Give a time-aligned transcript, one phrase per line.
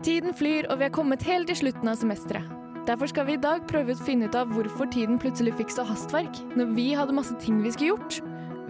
[0.00, 2.48] Tiden flyr, og vi er kommet helt til slutten av semesteret.
[2.88, 5.84] Derfor skal vi i dag prøve å finne ut av hvorfor tiden plutselig fikk så
[5.84, 8.20] hastverk, når vi hadde masse ting vi skulle gjort.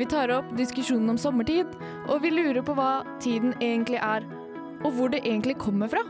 [0.01, 1.71] Vi tar opp diskusjonen om sommertid,
[2.11, 4.27] og vi lurer på hva tiden egentlig er,
[4.83, 6.03] og hvor det egentlig kommer fra.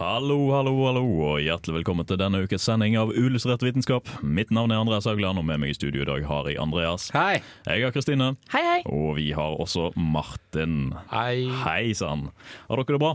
[0.00, 4.08] Hallo, hallo, hallo, og hjertelig velkommen til denne ukes sending av Uillustrert vitenskap.
[4.24, 7.10] Mitt navn er Andreas Haugland, og med meg i studio i dag har jeg Andreas.
[7.12, 7.42] Hei.
[7.68, 8.78] Jeg har Kristine, Hei, hei!
[8.88, 10.94] og vi har også Martin.
[11.12, 11.50] Hei.
[11.66, 12.30] Hei sann.
[12.70, 13.12] Har dere det bra?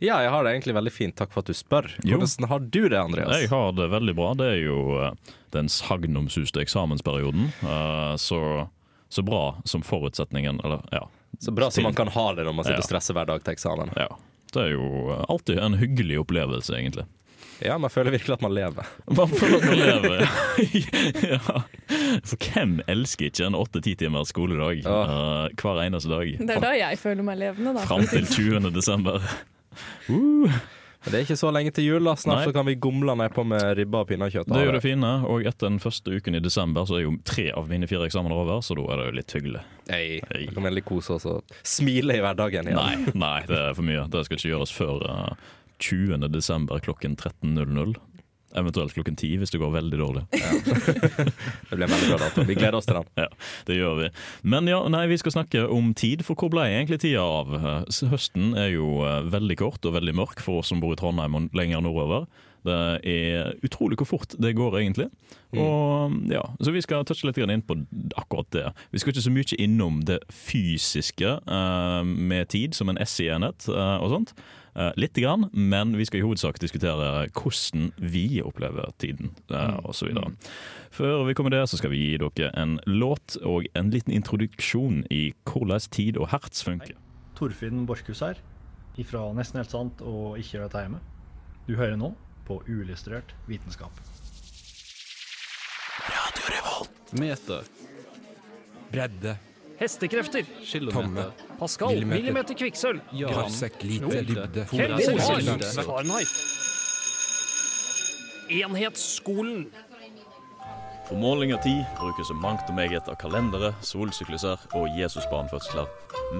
[0.00, 1.16] Ja, jeg har det egentlig veldig fint.
[1.20, 1.90] Takk for at du spør.
[2.08, 2.16] Jo.
[2.16, 3.36] Hvordan har du det, Andreas?
[3.44, 4.32] Jeg har det veldig bra.
[4.40, 7.50] Det er jo eh, den sagnomsuste eksamensperioden.
[7.68, 8.40] eh, Så,
[9.12, 11.04] så bra som forutsetningen, eller ja.
[11.44, 12.84] Så bra som man kan ha det når man sitter Ja.
[12.86, 13.92] og stresser hver dag til eksamen.
[14.00, 14.08] ja.
[14.54, 17.04] Det er jo alltid en hyggelig opplevelse, egentlig.
[17.62, 18.86] Ja, man føler virkelig at man lever.
[19.14, 20.24] Man føler at man lever.
[21.22, 21.38] ja.
[22.28, 24.96] For hvem elsker ikke en åtte-ti timers skoledag Ja.
[25.04, 26.32] eh, hver eneste dag?
[26.40, 27.84] Det er da jeg føler meg levende, da.
[27.86, 28.70] Fram til 20.
[28.74, 29.20] desember.
[30.06, 30.52] Uh,
[31.04, 32.04] det er ikke så lenge til jul.
[32.08, 32.44] da Snart Nei.
[32.48, 34.48] så kan vi gomle ned på med ribba og pinnekjøtt.
[34.48, 37.16] det er jo det fine, og etter den første uken i desember så er jo
[37.28, 39.64] tre av mine fire eksamener over, så da er det jo litt hyggelig.
[39.90, 40.46] Hey, Hey.
[40.48, 42.80] Da kan vi endelig kose oss og smile i hverdagen igjen.
[42.80, 44.06] Nei, nei, det er for mye.
[44.10, 45.52] Det skal ikke gjøres før uh,
[45.84, 46.28] 20.
[46.32, 47.94] desember klokken 13.00.
[48.54, 50.24] Eventuelt klokken ti hvis det går veldig dårlig.
[51.68, 52.44] Det blir veldig bra dato.
[52.46, 53.08] Vi gleder oss til den.
[53.18, 53.26] Ja,
[53.66, 54.08] det gjør vi.
[54.46, 57.54] Men ja, nei, vi skal snakke om tid, for hvor ble egentlig tida av?
[58.12, 61.34] Høsten er jo eh, veldig kort og veldig mørk for oss som bor i Trondheim
[61.38, 62.28] og lenger nordover.
[62.64, 65.10] Det er utrolig hvor fort det går, egentlig.
[65.52, 67.76] Og ja, Så vi skal touche litt inn på
[68.16, 68.64] akkurat det.
[68.92, 74.00] Vi skal ikke så mye innom det fysiske uh, med tid, som en SI-enhet uh,
[74.00, 74.34] og sånt.
[74.74, 80.10] Uh, litt grann, men vi skal i hovedsak diskutere hvordan vi opplever tiden, uh, osv.
[80.90, 85.04] Før vi kommer der, så skal vi gi dere en låt og en liten introduksjon
[85.14, 86.96] i hvordan tid og hertz funker.
[87.38, 88.40] Torfinn Borchhus her,
[88.98, 91.00] ifra Nesten helt sant og Ikke gjør dette hjemme.
[91.66, 92.14] Du hører nå
[92.46, 94.00] på Uillustrert vitenskap.
[96.08, 97.12] Radio Revolt.
[97.12, 97.62] Meter.
[98.92, 99.36] Bredde.
[99.78, 100.44] Hestekrefter.
[100.64, 101.32] Kilometer.
[101.58, 101.88] Pascal.
[101.88, 102.22] Millimeter.
[102.22, 103.00] Millimeter kvikksølv.
[103.34, 103.82] Parsek.
[103.82, 104.22] Lite.
[104.22, 104.66] Dybde.
[104.70, 105.18] Kelvin.
[105.84, 106.28] Fahrenheit.
[108.50, 109.66] Enhetsskolen.
[111.08, 115.90] For måling av tid brukes så mangt og meget av kalendere, solsykluser og Jesusbarnfødsler.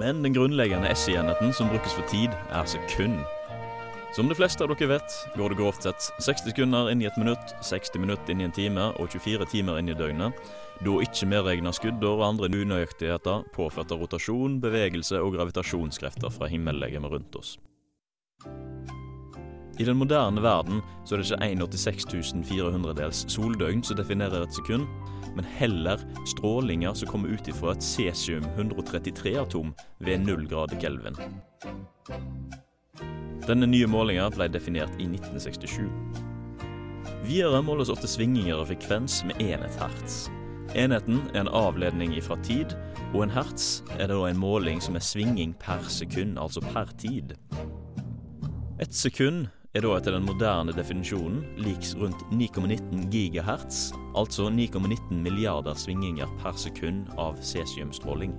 [0.01, 3.19] Men den grunnleggende S-enheten som brukes for tid, er sekund.
[4.15, 7.17] Som de fleste av dere vet, går det grovt sett 60 sekunder inn i et
[7.19, 10.37] minutt, 60 minutter inn i en time og 24 timer inn i døgnet.
[10.87, 17.11] Da ikke medregna skudder og andre unøyaktigheter påført av rotasjon, bevegelse og gravitasjonskrefter fra himmellegemet
[17.11, 17.57] rundt oss.
[19.75, 24.87] I den moderne verden så er det ikke 186 400-dels soldøgn som definerer et sekund,
[25.35, 25.99] men heller
[26.31, 29.75] strålinger som kommer ut ifra et cesium-133-atom
[30.07, 31.19] ved 0 grader kelvin.
[33.45, 35.89] Denne nye målinga ble definert i 1967.
[37.25, 40.25] Videre måles ofte svingninger og frekvens med enhet hertz.
[40.75, 42.73] Enheten er en avledning ifra tid,
[43.13, 47.35] og en hertz er da en måling som er svinging per sekund, altså per tid.
[48.81, 49.45] Et sekund
[49.75, 56.55] er da etter den moderne definisjonen liks rundt 9,19 gigahertz, altså 9,19 milliarder svingninger per
[56.59, 58.35] sekund av cesiumstråling.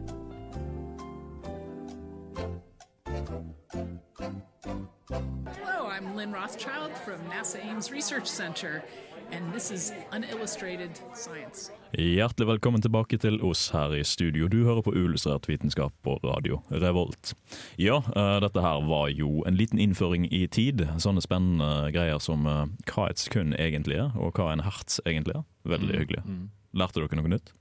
[4.19, 8.83] Hello, I'm Lynn Rothschild from NASA Ames Research Center,
[9.31, 11.71] and this is Unillustrated Science.
[11.93, 14.49] Hjertelig velkommen tilbake til oss her i studio.
[14.49, 17.35] Du hører på Uillustrert vitenskap på radio Revolt.
[17.77, 20.87] Ja, eh, dette her var jo en liten innføring i tid.
[20.97, 25.37] Sånne spennende greier som eh, hva et sekund egentlig er, og hva en hertz egentlig
[25.37, 25.45] er.
[25.69, 26.25] Veldig hyggelig.
[26.73, 27.53] Lærte dere noe nytt?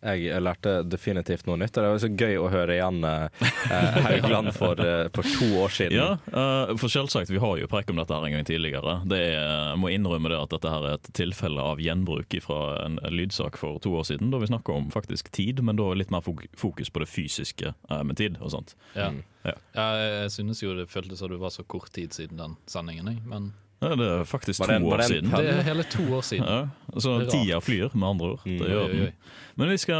[0.00, 1.76] Jeg lærte definitivt noe nytt.
[1.76, 3.44] og Det var så gøy å høre igjen eh,
[3.74, 5.96] eh, Haugland for, eh, for to år siden.
[5.98, 9.00] Ja, uh, for selvsagt, vi har jo preik om dette her en gang tidligere.
[9.10, 9.36] Det er,
[9.72, 13.60] jeg må innrømme det at dette her er et tilfelle av gjenbruk fra en lydsak
[13.60, 16.90] for to år siden, da vi snakka om faktisk tid, men da litt mer fokus
[16.90, 18.76] på det fysiske eh, med tid og sånt.
[18.94, 19.10] Ja.
[19.44, 19.56] Ja.
[19.74, 23.20] Jeg, jeg synes jo det føltes som det var så kort tid siden den sendingen.
[23.28, 25.30] Men Ja, det er faktisk Var to den, år siden.
[25.32, 26.44] det er hele to år siden.
[26.44, 27.30] Ja, så rart.
[27.32, 28.42] tida flyr, med andre ord.
[28.44, 29.14] Det gjør Oi, oi, den.
[29.56, 29.96] Men vi skal,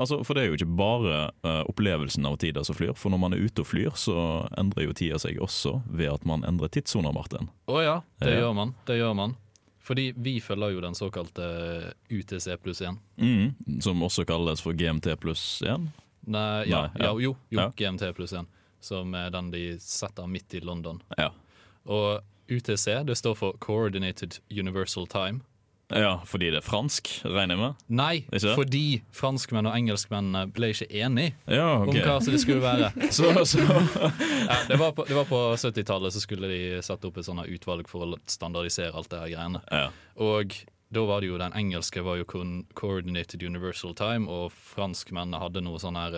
[0.00, 2.94] altså, for det er jo ikke bare uh, opplevelsen av tida som flyr.
[2.96, 4.16] For når man er ute og flyr, så
[4.56, 7.50] endrer jo tida seg også ved at man endrer tidssoner, Martin.
[7.68, 8.40] Å ja, det Ja.
[8.46, 8.74] gjør man.
[8.88, 9.36] Det gjør man.
[9.88, 11.44] Fordi vi følger jo den såkalte
[12.12, 12.96] UTC pluss 1.
[13.20, 15.86] Mm, som også kalles for GMT pluss 1.
[16.28, 17.04] Nei, ja, Nei, ja.
[17.04, 17.68] ja, jo, jo Ja.
[17.76, 18.46] GMT pluss 1.
[18.80, 21.00] Som er den de setter midt i London.
[21.16, 21.30] Ja.
[21.88, 25.40] Og UTC det står for Coordinated Universal Time.
[25.88, 27.84] Ja, fordi det er fransk, regner jeg med?
[27.96, 28.14] Nei,
[28.52, 32.90] fordi franskmenn og engelskmennene ble ikke enige Ja, om hva som det skulle være.
[33.16, 37.46] Så, så Ja, det var på, på 70-tallet så skulle de sette opp et sånt
[37.48, 39.62] utvalg for å standardisere alt det her greiene.
[39.72, 39.86] ja.
[40.20, 40.52] Og
[40.92, 45.60] da var det jo den engelske var jo kun Coordinated Universal Time, og franskmennene hadde
[45.64, 46.16] noe sånn her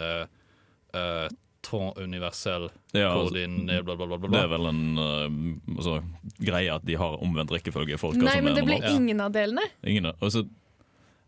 [0.95, 1.27] uh,
[1.63, 4.31] Temps universell Ja, altså, koordinert, bla, bla, bla, bla.
[4.33, 5.99] Det er vel en uh, altså,
[6.41, 7.95] greie at de har omvendt rekkefølge.
[7.95, 9.67] i forhold Nei, men er det ble ingen av delene.
[9.85, 10.47] Ingen, altså,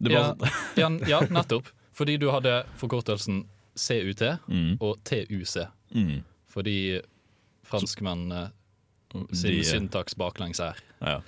[0.02, 1.68] det Ja, er ja, ja, nettopp.
[1.92, 3.44] Fordi du hadde forkortelsen
[3.76, 5.58] CUT mm, og TUC.
[5.94, 6.78] mm, Fordi
[7.68, 8.50] franskmennene
[9.36, 10.80] sin syntaks baklengs er.
[11.00, 11.20] ja.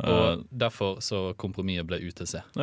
[0.00, 2.38] Og Uh, derfor så kompromisset ble UTC.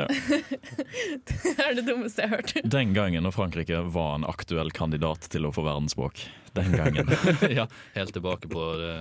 [1.30, 2.54] Det er det dummeste jeg har hørt.
[2.66, 6.26] den gangen når Frankrike var en aktuell kandidat til å få verdensspråk.
[6.58, 7.14] Den gangen.
[7.60, 8.96] ja, helt tilbake på det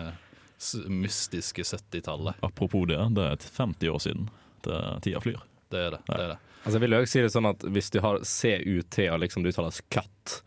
[0.92, 2.38] mystiske 70-tallet.
[2.44, 4.28] Apropos det, det er 50 år siden.
[4.62, 5.40] Det, tida flyr.
[5.72, 6.02] Det er det.
[6.06, 6.38] det, er det.
[6.62, 9.52] Altså, jeg vil også si det sånn at Hvis du har CUT og liksom det
[9.54, 10.38] uttales cut,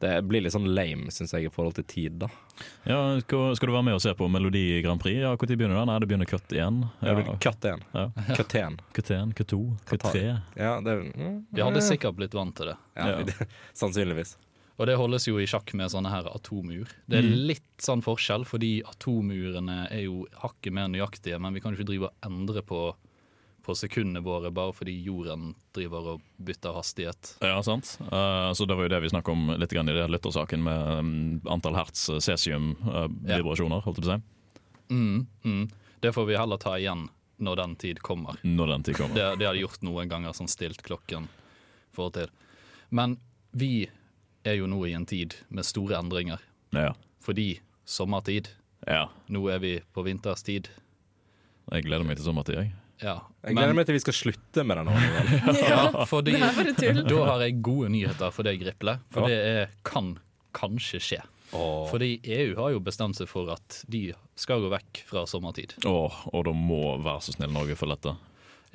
[0.00, 2.18] det blir litt sånn lame, syns jeg, i forhold til tid.
[2.22, 2.28] da
[2.88, 5.20] Ja, skal, du være med og se på Melodi Grand Prix?
[5.20, 5.86] Ja, Når begynner det?
[5.90, 6.82] Nei, det begynner cut igjen.
[7.02, 7.82] Jeg Ja, vil Cut 1.
[7.94, 8.06] Ja.
[8.36, 8.80] Cut 1.
[8.96, 9.60] Cut 1, cut 2,
[9.90, 10.22] cut 3.
[10.56, 12.76] Ja, det mm, Vi hadde sikkert blitt vant til det.
[12.96, 13.46] ja, Ja.
[13.74, 14.36] Sannsynligvis.
[14.80, 16.88] Og det holdes jo i sjakk med sånne her atomur.
[17.06, 17.46] Det er Mm.
[17.50, 21.90] litt sånn forskjell, fordi atomurene er jo hakket mer nøyaktige, men vi kan jo ikke
[21.92, 22.94] drive og endre på,
[23.70, 27.36] på sekundene våre bare fordi jorden driver og bytter hastighet.
[27.46, 27.94] Ja, sant.
[28.02, 30.90] Uh, så Det var jo det vi snakket om litt grann i det lyttersaken, med
[30.98, 31.12] um,
[31.54, 33.80] antall hertz cesium-vibrasjoner.
[33.84, 34.20] holdt jeg på å si.
[34.90, 35.64] Mm, mm.
[36.02, 37.06] Det får vi heller ta igjen
[37.40, 38.36] når den tid kommer.
[38.42, 39.14] Når den tid kommer.
[39.16, 41.28] Det, det har de gjort noen ganger, sånn stilt klokken
[41.94, 42.32] for og til.
[42.90, 43.16] Men
[43.56, 43.86] vi
[44.46, 46.40] er jo nå i en tid med store endringer,
[46.74, 46.92] Ja.
[47.22, 48.50] fordi sommertid.
[48.86, 49.06] ja.
[49.28, 50.68] Nå er vi på vinterstid.
[51.70, 52.72] Jeg gleder meg til sommertid, jeg.
[53.02, 53.16] Ja,
[53.46, 55.58] Jeg gleder meg til vi skal slutte med den ordningen.
[55.70, 58.98] Ja, fordi da har jeg gode nyheter for deg, Riple.
[59.14, 60.14] For det er, kan
[60.56, 61.20] kanskje skje.
[61.50, 65.72] Fordi EU har jo bestemt seg for at de skal gå vekk fra sommertid.
[65.88, 68.12] Åh, og da må være så snill Norge følge dette.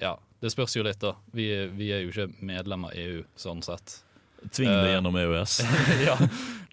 [0.01, 1.13] Ja, Det spørs jo litt, da.
[1.33, 1.45] Vi,
[1.77, 4.01] vi er jo ikke medlem av EU sånn sett.
[4.51, 4.91] Tving det Eh.
[4.97, 5.53] gjennom EØS.
[6.09, 6.17] ja,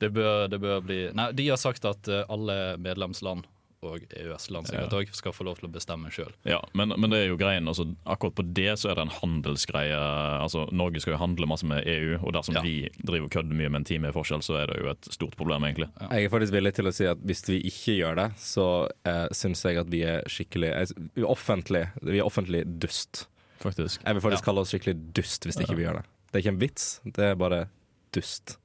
[0.03, 3.47] det bør, det bør bli Nei, de har sagt at eh, alle medlemsland,
[3.83, 4.99] og EØS-land sikkert Ja.
[5.01, 6.31] òg, skal få lov til å bestemme sjøl.
[6.47, 9.15] Ja, men, men det er jo greien, altså, akkurat på det så er det en
[9.17, 9.97] handelsgreie.
[10.43, 12.63] Altså, Norge skal jo handle masse med EU, og dersom Ja.
[12.63, 15.11] vi driver og kødder mye med en time i forskjell, så er det jo et
[15.11, 15.89] stort problem, egentlig.
[16.11, 18.69] Jeg er faktisk villig til å si at hvis vi ikke gjør det, så
[19.05, 23.27] eh, syns jeg at vi er skikkelig eh, offentlig, Vi er offentlig dust.
[23.63, 24.03] Faktisk.
[24.05, 24.47] Jeg vil faktisk Ja.
[24.51, 26.05] kalle oss skikkelig dust hvis ikke vi gjør det.
[26.33, 27.65] Det er ikke en vits, det er bare
[28.13, 28.57] dust.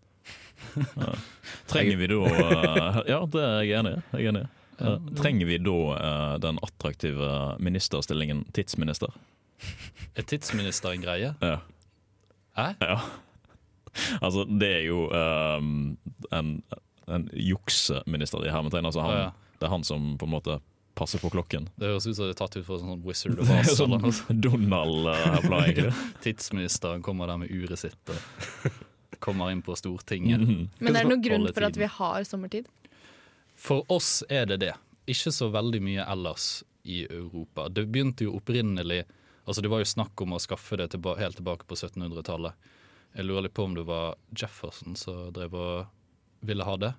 [1.67, 4.47] Trenger vi da Ja, det er jeg enig i.
[4.79, 9.13] Eh, trenger vi da uh, den attraktive ministerstillingen tidsminister?
[10.15, 11.33] Er tidsminister en greie?
[11.41, 11.57] Ja.
[12.57, 12.73] Hæ?
[12.81, 12.99] ja.
[14.21, 15.67] Altså, det er jo eh,
[16.37, 16.49] en,
[17.09, 18.85] en jukseminister i hermetegn.
[18.85, 19.53] Altså, han, Å, ja.
[19.57, 20.59] Det er han som på en måte
[20.97, 21.69] passer på klokken.
[21.77, 23.73] Det høres ut som det er tatt ut fra sånn Wizard of Oz.
[23.77, 24.41] sånn.
[24.41, 25.93] Donald-blad, egentlig.
[26.25, 28.77] Tidsministeren kommer der med uret sitt og
[29.23, 30.41] kommer inn på Stortinget.
[30.41, 30.67] Mhm.
[30.79, 32.69] Men er det noen grunn for at vi har sommertid?
[33.57, 34.73] For oss er det det.
[35.09, 37.67] Ikke så veldig mye ellers i Europa.
[37.69, 39.05] Det begynte jo opprinnelig
[39.47, 42.65] Altså Det var jo snakk om å skaffe det tilba helt tilbake på 1700-tallet.
[43.15, 46.89] Jeg lurer litt på om det var Jefferson som drev og ville ha det.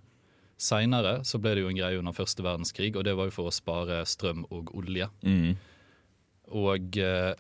[0.57, 3.51] Seinere så ble det jo en greie under første verdenskrig, og det var jo for
[3.51, 5.11] å spare strøm og olje.
[5.29, 5.61] Mm.
[6.57, 7.35] Og, eh,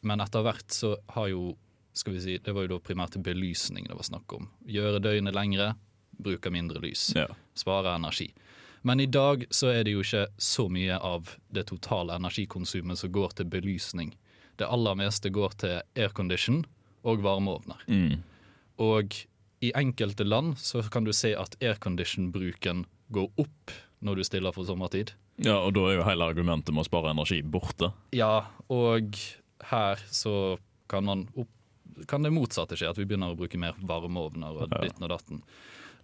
[0.00, 1.52] men etter hvert så har jo
[1.92, 4.48] skal vi si, Det var jo da primært belysning det var snakk om.
[4.64, 5.74] Gjøre døgnet lengre,
[6.18, 7.12] bruke mindre lys.
[7.16, 7.28] Ja.
[7.54, 8.32] Spare energi.
[8.82, 13.12] Men i dag så er det jo ikke så mye av det totale energikonsumet som
[13.14, 14.16] går til belysning.
[14.58, 16.64] Det aller meste går til aircondition
[17.06, 17.84] og varmeovner.
[17.86, 18.22] Mm.
[18.82, 19.14] Og
[19.62, 24.66] i enkelte land så kan du se at aircondition-bruken går opp når du stiller for
[24.66, 25.14] sommertid.
[25.38, 27.92] ja, og da er jo hele argumentet med å spare energi borte.
[28.14, 29.14] Ja, og
[29.70, 30.58] her så
[30.90, 31.50] kan man opp,
[32.10, 35.42] kan det motsatte skje, at vi begynner å bruke mer varmeovner og ditten og datten.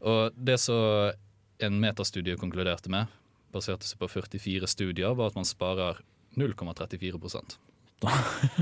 [0.01, 1.13] Og det som
[1.59, 3.07] en metastudie konkluderte med,
[3.55, 5.99] baserte seg på 44 studier, var at man sparer
[6.39, 7.59] 0,34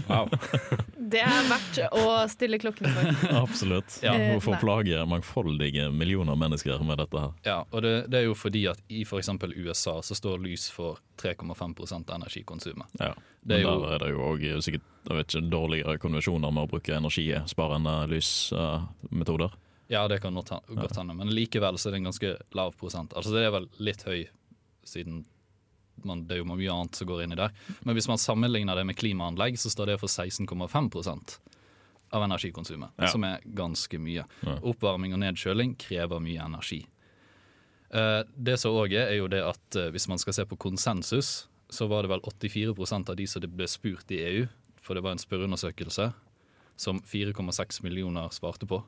[0.08, 0.30] Wow.
[1.12, 3.10] Det er verdt å stille klokken for.
[3.42, 3.98] Absolutt.
[4.02, 4.14] Ja.
[4.16, 4.60] Eh, Hvorfor nei.
[4.62, 7.34] plage mangfoldige millioner mennesker med dette her?
[7.44, 9.28] Ja, og det, det er jo fordi at i f.eks.
[9.60, 11.52] USA så står lys for 3,5
[12.00, 12.96] av energikonsumet.
[12.98, 13.12] Ja.
[13.46, 16.50] Det er Men jo- der er det jo òg sikkert jeg vet ikke, dårligere konvensjoner
[16.56, 19.52] med å bruke energisparende lysmetoder.
[19.92, 20.50] Ja, det kan godt
[20.98, 23.14] hende, men likevel så er det en ganske lav prosent.
[23.14, 24.26] Altså det er vel litt høy
[24.86, 25.24] siden
[26.04, 27.54] man, det er jo mye annet som går inn i der.
[27.86, 31.38] Men hvis man sammenligner det med klimaanlegg, så står det for 16,5%
[32.14, 32.98] av energikonsumet.
[33.00, 33.08] Ja.
[33.10, 34.26] Som er ganske mye.
[34.44, 34.58] Ja.
[34.60, 36.82] Oppvarming og nedkjøling krever mye energi.
[37.90, 40.58] Eh, det som òg er, er jo det at eh, hvis man skal se på
[40.60, 44.46] konsensus, så var det vel 84% av de som det ble spurt i EU,
[44.82, 46.12] for det var en spørreundersøkelse
[46.76, 48.82] som 4,6 millioner svarte på.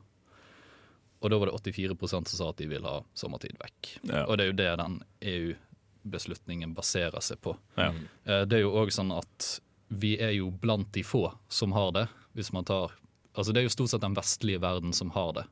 [1.19, 3.89] Og da var det 84% som sa at de vil ha sommertid vekk.
[4.07, 4.21] Ja.
[4.25, 4.99] Og det er jo det den
[5.33, 7.57] EU-beslutningen baserer seg på.
[7.75, 7.89] Ja.
[8.23, 9.59] Eh, Det er jo òg sånn at
[9.89, 12.07] vi er jo blant de få som har det.
[12.37, 12.91] Hvis man tar
[13.39, 15.43] Altså Det er jo stort sett den vestlige verden som har det.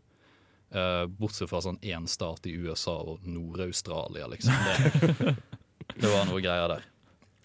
[0.75, 4.51] Eh, bortsett fra sånn én stat i USA og Nord-Australia, liksom.
[4.51, 5.35] Det,
[6.01, 6.83] det var noe greier der.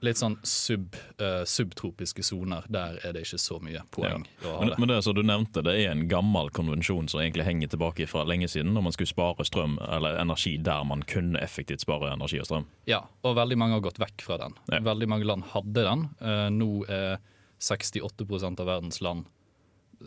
[0.03, 2.65] Litt sånn sub, uh, subtropiske soner.
[2.73, 4.79] Der er det ikke så mye poeng ha Men, det.
[4.83, 8.25] men det som du nevnte, det er en gammel konvensjon som egentlig henger tilbake fra
[8.27, 12.41] lenge siden, når man skulle spare strøm eller energi der man kunne effektivt spare energi
[12.43, 12.67] og strøm.
[12.91, 14.59] Ja, og veldig mange har gått vekk fra den.
[14.73, 14.83] Ja.
[14.91, 16.09] Veldig mange land hadde den.
[16.19, 17.23] Uh, nå er
[17.63, 19.27] 68% av verdens land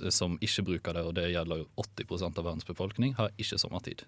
[0.04, 3.60] eh, som ikke bruker det, og det gjelder jo 80% av verdens befolkning, har ikke
[3.62, 4.04] sommertid.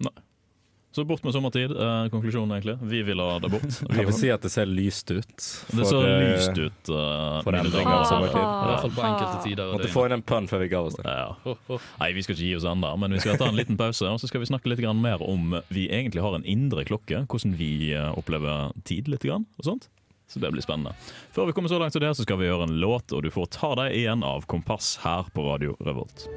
[0.90, 2.78] Så bort med sommertid, eh, konklusjonen egentlig.
[2.80, 3.62] Vi vil ha det bort.
[3.62, 5.34] Vi Kan vi si at det ser lyst ut?
[5.76, 6.88] det ser eh, lyst ut.
[6.88, 8.40] uh, for endringer av sommertid.
[8.40, 9.74] I hvert fall på enkelte tider.
[9.76, 11.04] Måtte få inn en pønn før vi ga oss det.
[11.04, 11.58] Ja.
[12.00, 14.08] Nei, vi skal ikke gi oss ennå, men vi skal ta en liten pause.
[14.08, 17.26] Og så skal vi snakke litt grann mer om vi egentlig har en indre klokke.
[17.28, 19.90] Hvordan vi eh, opplever tid litt grann, og sånt.
[20.28, 20.96] Så det blir spennende.
[21.36, 23.32] Før vi kommer så langt til det, så skal vi gjøre en låt, og du
[23.32, 26.28] får ta deg igjen av Kompass her på Radio Revolt.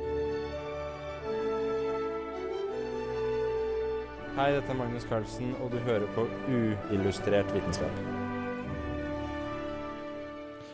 [4.32, 8.21] Hei, dette er Magnus Carlsen, og du hører på Uillustrert vitenskap.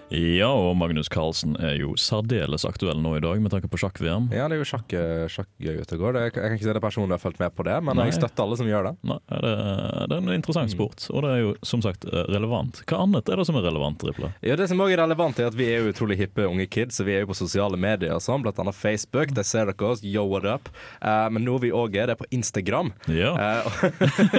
[0.07, 4.29] Ja, og Magnus Carlsen er jo særdeles aktuell nå i dag med tanke på sjakk-VM.
[4.31, 4.93] Ja, det er jo sjakk,
[5.33, 6.19] sjakkgøy ute og går.
[6.23, 8.05] Jeg kan ikke si det personlig har fulgt med på det, men Nei.
[8.07, 8.93] jeg støtter alle som gjør det.
[9.11, 9.51] Nei, det,
[10.07, 12.79] det er en interessant sport, og det er jo som sagt eh, relevant.
[12.87, 14.31] Hva annet er det som er relevant, Riple?
[14.47, 17.01] Ja, Det som også er relevant, er at vi er jo utrolig hippe unge kids,
[17.03, 19.35] og vi er jo på sosiale medier og sånn, blant annet Facebook.
[19.35, 20.05] Der ser dere oss.
[20.07, 20.71] Yo, what up?
[21.01, 22.93] Eh, men noe vi òg er, det er på Instagram.
[23.11, 23.35] Ja.
[23.35, 23.91] Eh,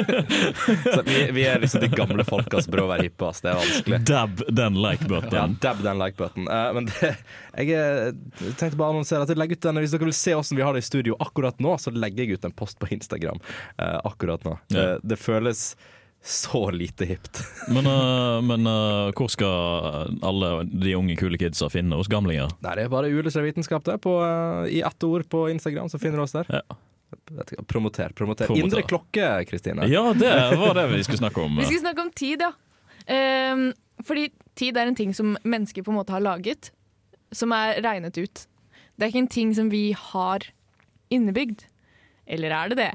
[0.97, 3.45] så vi, vi er liksom de gamle folka som prøver å være hippe, ass.
[3.45, 4.03] Det er vanskelig.
[4.09, 5.58] Dab den like-button.
[5.63, 6.49] Dab den like-button.
[6.49, 7.13] Uh, men det,
[7.59, 8.11] jeg eh,
[8.59, 10.67] tenkte bare å annonsere at jeg legger ut den Hvis dere vil se hvordan vi
[10.67, 14.01] har det i studio akkurat nå, så legger jeg ut en post på Instagram uh,
[14.09, 14.59] akkurat nå.
[14.73, 14.75] Ja.
[14.75, 15.73] Det, det føles
[16.25, 17.41] så lite hipt.
[17.69, 22.51] Men, uh, men uh, hvor skal alle de unge, kule kidsa finne oss gamlinger?
[22.65, 24.01] Nei, det er bare uillustrert vitenskap det.
[24.05, 26.51] På, uh, I ett ord på Instagram, så finner du oss der.
[26.51, 26.79] Ja.
[27.29, 27.63] Promoter.
[27.67, 28.13] promoter.
[28.13, 28.53] Promoter.
[28.59, 29.87] Indre klokke, Kristine.
[29.89, 31.57] Ja, det var det vi skulle snakke om.
[31.61, 32.53] Vi skulle snakke om tid, ja.
[33.53, 33.71] Um,
[34.05, 36.73] fordi tid er en ting som mennesker på en måte har laget,
[37.33, 38.47] som er regnet ut.
[38.99, 40.49] Det er ikke en ting som vi har
[41.15, 41.67] innebygd.
[42.29, 42.93] Eller er det det?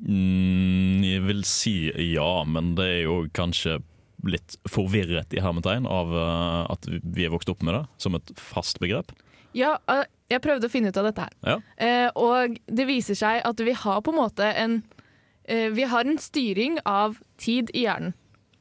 [0.00, 1.74] Mm, jeg vil si
[2.12, 3.80] ja, men det er jo kanskje
[4.28, 8.32] litt forvirret i hermetegn av eh, at vi er vokst opp med det som et
[8.36, 9.14] fast begrep.
[9.56, 11.36] Ja, eh, jeg prøvde å finne ut av dette her.
[11.46, 11.56] Ja.
[11.80, 14.82] Eh, og det viser seg at vi har på en måte en
[15.50, 18.12] Vi har en styring av tid i hjernen.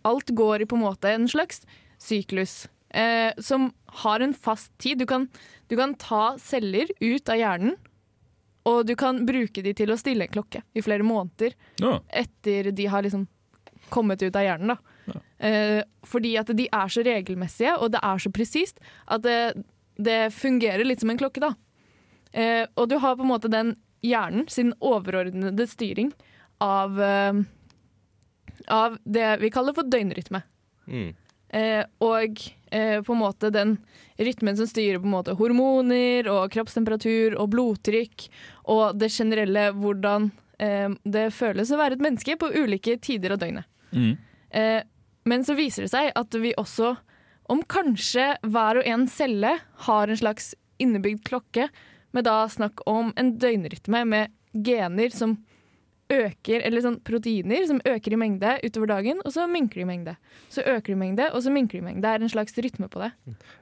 [0.07, 1.59] Alt går i på en måte en slags
[1.99, 3.69] syklus eh, som
[4.03, 4.97] har en fast tid.
[5.01, 5.27] Du kan,
[5.67, 7.75] du kan ta celler ut av hjernen,
[8.69, 11.99] og du kan bruke de til å stille en klokke i flere måneder Ja.
[12.09, 13.27] etter de har liksom
[13.89, 14.75] kommet ut av hjernen.
[14.75, 15.19] Da.
[15.39, 19.37] Eh, fordi at de er så regelmessige, og det er så presist, at det,
[19.97, 21.39] det fungerer litt som en klokke.
[21.41, 21.53] da.
[22.33, 23.75] Eh, og du har på en måte den
[24.05, 26.11] hjernen sin overordnede styring
[26.61, 27.39] av, eh,
[28.67, 30.43] av det vi kaller for døgnrytme.
[30.87, 31.15] Mm.
[31.49, 32.41] Eh, og
[32.71, 33.77] eh, på en måte den
[34.21, 38.27] rytmen som styrer på en måte hormoner og kroppstemperatur og blodtrykk
[38.69, 40.29] og det generelle hvordan
[40.61, 43.69] eh, det føles å være et menneske på ulike tider av døgnet.
[43.95, 44.13] Mm.
[44.49, 44.81] Eh,
[45.29, 46.95] men så viser det seg at vi også,
[47.49, 49.55] om kanskje hver og en celle
[49.87, 51.69] har en slags innebygd klokke,
[52.11, 54.31] med da snakk om en døgnrytme med
[54.65, 55.35] gener som
[56.09, 59.89] øker, eller sånn proteiner som øker i mengde utover dagen, og så minker de i
[59.89, 60.15] mengde.
[60.49, 62.03] Så øker de i mengde, og så minker de i mengde.
[62.05, 63.11] Det er en slags rytme på det.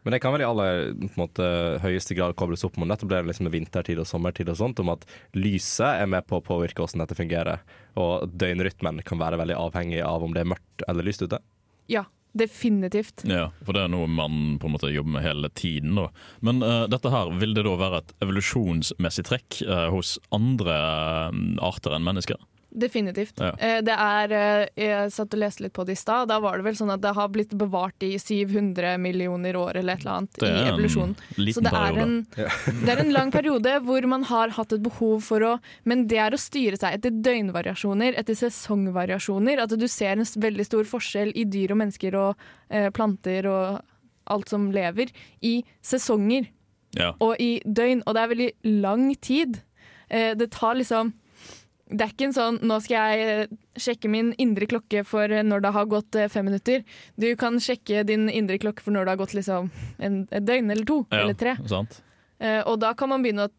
[0.05, 1.47] Men det kan vel i aller måte,
[1.83, 5.03] høyeste grad kobles opp mot nettopp det liksom vintertid og sommertid og sånt, om at
[5.37, 7.63] lyset er med på å påvirke hvordan dette fungerer.
[7.99, 11.41] Og døgnrytmen kan være veldig avhengig av om det er mørkt eller lyst ute.
[11.91, 12.07] Ja,
[12.39, 13.25] definitivt.
[13.27, 15.97] Ja, for det er noe man på en måte jobber med hele tiden.
[15.97, 16.09] Da.
[16.45, 20.77] Men uh, dette her, vil det da være et evolusjonsmessig trekk uh, hos andre
[21.31, 22.39] uh, arter enn mennesker?
[22.79, 23.39] Definitivt.
[23.41, 23.51] Ja.
[23.59, 26.27] Eh, Det er, eh, jeg satt og leste litt på det i stad.
[26.29, 29.93] Da var det vel sånn at det har blitt bevart i 700 millioner år eller
[29.97, 31.15] et eller annet i evolusjonen.
[31.53, 32.15] Så det er, en,
[32.85, 36.17] det er en lang periode hvor man har hatt et behov for å Men det
[36.19, 39.59] er å styre seg etter døgnvariasjoner, etter sesongvariasjoner.
[39.63, 42.35] At du ser en veldig stor forskjell i dyr og mennesker og
[42.69, 43.81] eh, planter og
[44.27, 45.07] alt som lever,
[45.41, 46.49] i sesonger
[46.97, 47.13] Ja.
[47.19, 48.01] og i døgn.
[48.07, 48.51] Og det er veldig
[48.83, 49.61] lang tid.
[50.09, 51.13] Eh, det tar liksom
[51.87, 55.45] Det er ikke en sånn 'nå skal jeg eh, sjekke min indre klokke for eh,
[55.45, 56.83] når det har gått eh, fem minutter'.
[57.15, 60.71] Du kan sjekke din indre klokke for når det har gått liksom en, et døgn
[60.71, 61.55] eller to Ja, eller tre.
[61.67, 62.01] Sant?
[62.39, 63.55] Eh, og da kan man begynne å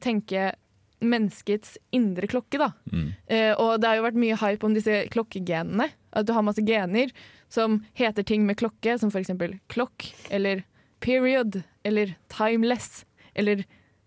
[0.00, 0.54] tenke
[1.00, 2.72] menneskets indre klokke, da.
[2.92, 3.08] Mm.
[3.26, 5.90] Eh, og det har jo vært mye hype om disse klokkegenene.
[6.16, 7.12] At du har masse gener
[7.52, 9.32] som heter ting med klokke, som f.eks.
[9.72, 10.64] klokk eller
[11.00, 13.64] period eller timeless eller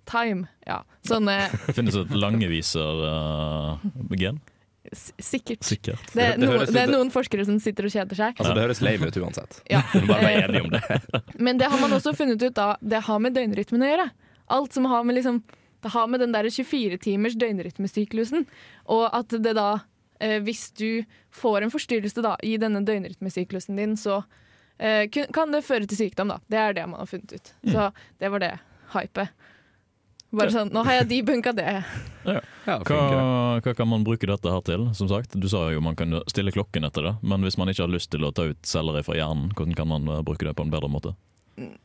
[0.10, 0.48] time.
[0.68, 1.36] Ja, sånne
[1.68, 4.40] Det finnes et langeviser-gen.
[4.92, 5.64] s- Sikkert.
[5.64, 6.14] Sikkert.
[6.14, 8.34] Det er, noen, det er noen forskere som sitter og kjeder seg.
[8.40, 9.62] Altså, det høres lame ut uansett.
[9.72, 9.82] Ja.
[10.10, 10.82] Bare vær Eh, enig om det.
[11.48, 14.08] Men det har man også funnet ut av, det har med døgnrytmen å gjøre.
[14.54, 15.38] Alt som har med liksom,
[15.84, 18.42] det har med den der 24-timers døgnrytmesyklusen,
[18.92, 19.70] og at det da,
[20.20, 20.90] eh, hvis du
[21.34, 24.20] får en forstyrrelse da, i denne døgnrytmesyklusen din, så
[24.78, 26.40] eh, kan det føre til sykdom da.
[26.52, 27.48] Det er det man har funnet ut.
[27.72, 27.82] Så
[28.20, 28.54] det var det
[28.94, 29.28] hypet.
[30.34, 31.84] Bare sånn, nå har jeg debunka det.
[32.26, 34.88] Ja, Hva, hva kan man bruke dette her til?
[34.98, 37.84] Som sagt, Du sa jo man kan stille klokken etter det, men hvis man ikke
[37.86, 40.56] har lyst til å ta ut celler fra hjernen, hvordan kan man eh, bruke det
[40.58, 41.14] på en bedre måte?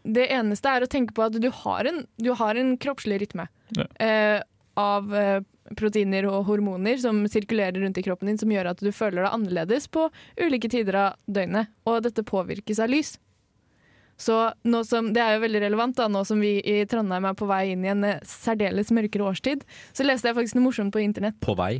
[0.08, 3.48] Det eneste er å tenke på at du har en, du har en kroppslig rytme
[3.76, 3.84] Ja.
[4.00, 4.40] eh,
[4.80, 5.40] av eh,
[5.76, 9.34] proteiner og hormoner som sirkulerer rundt i kroppen din, som gjør at du føler deg
[9.34, 10.06] annerledes på
[10.40, 11.68] ulike tider av døgnet.
[11.84, 13.18] Og dette påvirkes av lys.
[14.18, 14.34] Så
[14.66, 17.46] nå som, Det er jo veldig relevant da, nå som vi i Trondheim er på
[17.46, 19.62] vei inn i en eh, særdeles mørkere årstid.
[19.94, 21.38] Så leste jeg faktisk noe morsomt på internett.
[21.44, 21.76] På vei.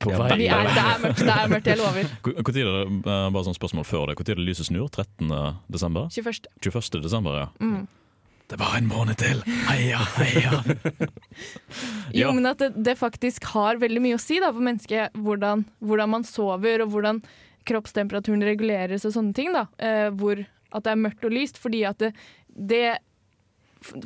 [0.00, 0.30] På Ja, vei.
[0.38, 2.08] Vi er, det er mørkt, det er mørkt, jeg lover.
[2.24, 4.68] Hvor tid er det, eh, bare sånn spørsmål før det, hvor tid er det lyset
[4.70, 4.88] snur?
[4.94, 5.32] 13.
[5.68, 6.08] desember?
[6.14, 6.46] 21.
[6.62, 7.02] 21.
[7.04, 7.48] desember, ja.
[7.60, 7.86] Mm.
[8.48, 9.42] Det er bare en måned til!
[9.68, 10.62] Heia, heia!
[12.14, 12.32] Jo, Ja.
[12.32, 16.08] men at det, det faktisk har veldig mye å si da, for mennesket, hvordan, hvordan
[16.14, 17.20] man sover og hvordan
[17.68, 19.52] kroppstemperaturen reguleres og sånne ting.
[19.52, 19.66] Da.
[19.76, 20.40] Eh, hvor
[20.74, 22.12] at det er mørkt og lyst, fordi at det,
[22.48, 22.98] det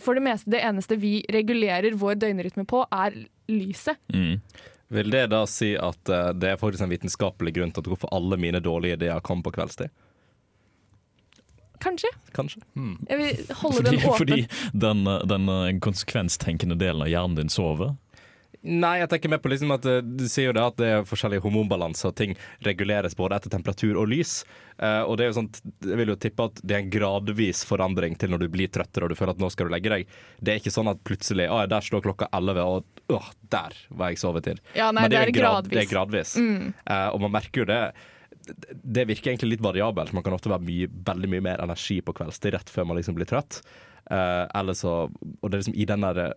[0.03, 3.15] For det meste, det eneste vi regulerer vår døgnrytme på, er
[3.49, 3.97] lyset.
[4.13, 4.41] Mm.
[4.93, 8.13] Vil det da si at eh, det er faktisk en vitenskapelig grunn til at hvorfor
[8.13, 9.89] alle mine dårlige ideer kom på kveldstid?
[11.83, 12.13] Kanskje.
[12.37, 12.61] Kanskje.
[13.09, 14.19] Jeg vil holde Fordi, den åpen.
[14.19, 14.41] fordi
[14.85, 17.97] den, den eh, konsekvenstenkende delen av hjernen din sover?
[18.63, 21.07] Nei, jeg tenker mer på liksom at eh, du sier jo det at det er
[21.09, 24.43] forskjellige hormonbalanse, og ting reguleres både etter temperatur og lys.
[24.79, 27.63] Uh, og det er jo sånt, jeg vil jo tippe at det er en gradvis
[27.67, 30.15] forandring til når du blir trøttere og du føler at nå skal du legge deg.
[30.39, 34.15] Det er ikke sånn at plutselig å, der står klokka 11, og åh, der var
[34.15, 34.63] jeg sovetid.
[34.79, 35.77] Ja, nei, Men det er jo en grad- gradvis.
[35.77, 36.35] Det er gradvis.
[36.39, 37.81] Eh, og man merker jo det.
[38.83, 40.15] Det virker egentlig litt variabelt.
[40.17, 43.19] Man kan ofte være mye, veldig mye mer energi på kveldstid rett før man liksom
[43.19, 43.61] blir trøtt.
[44.11, 46.33] Uh, eller så, og det er liksom i den der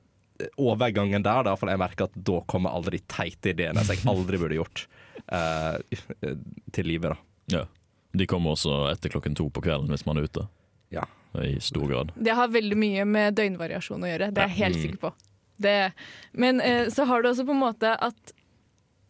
[0.58, 4.08] overgangen der, da, for jeg merker at da kommer aldri de teite ideene som jeg
[4.12, 4.86] aldri burde gjort,
[5.32, 5.78] uh,
[6.76, 7.14] til live.
[7.14, 7.60] da.
[7.60, 7.66] Ja.
[8.16, 10.48] De kommer også etter klokken to på kvelden hvis man er ute.
[10.94, 11.06] Ja.
[11.36, 12.14] I stor grad.
[12.16, 15.14] Det har veldig mye med døgnvariasjon å gjøre, det er jeg helt sikker på.
[15.56, 15.78] Det,
[16.36, 18.36] men uh, så har du også på en måte at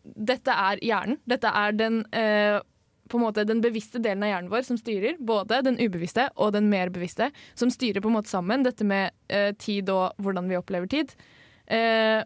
[0.06, 1.20] dette er hjernen.
[1.26, 2.60] Dette er den, eh,
[3.10, 5.20] på en måte den bevisste delen av hjernen vår som styrer.
[5.20, 9.13] Både den ubevisste og den mer bevisste, som styrer på en måte sammen dette med
[9.30, 11.13] eh, tid og hvordan vi opplever tid.
[11.65, 12.22] Eh,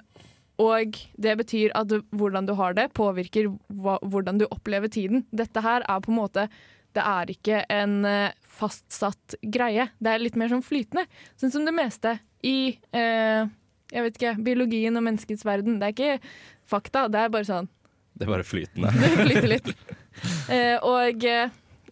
[0.60, 3.48] og det betyr at du, hvordan du har det, påvirker
[3.80, 5.24] hva, hvordan du opplever tiden.
[5.32, 6.50] Dette her er på en måte
[6.98, 9.88] Det er ikke en eh, fastsatt greie.
[10.02, 11.06] Det er litt mer sånn flytende.
[11.38, 13.46] Sånn som det meste i eh,
[13.90, 15.80] jeg vet ikke, biologien og menneskets verden.
[15.80, 16.34] Det er ikke
[16.70, 17.70] fakta, det er bare sånn
[18.18, 18.94] Det er bare flytende.
[18.98, 19.74] Det flyter litt.
[20.50, 21.50] Eh, og eh,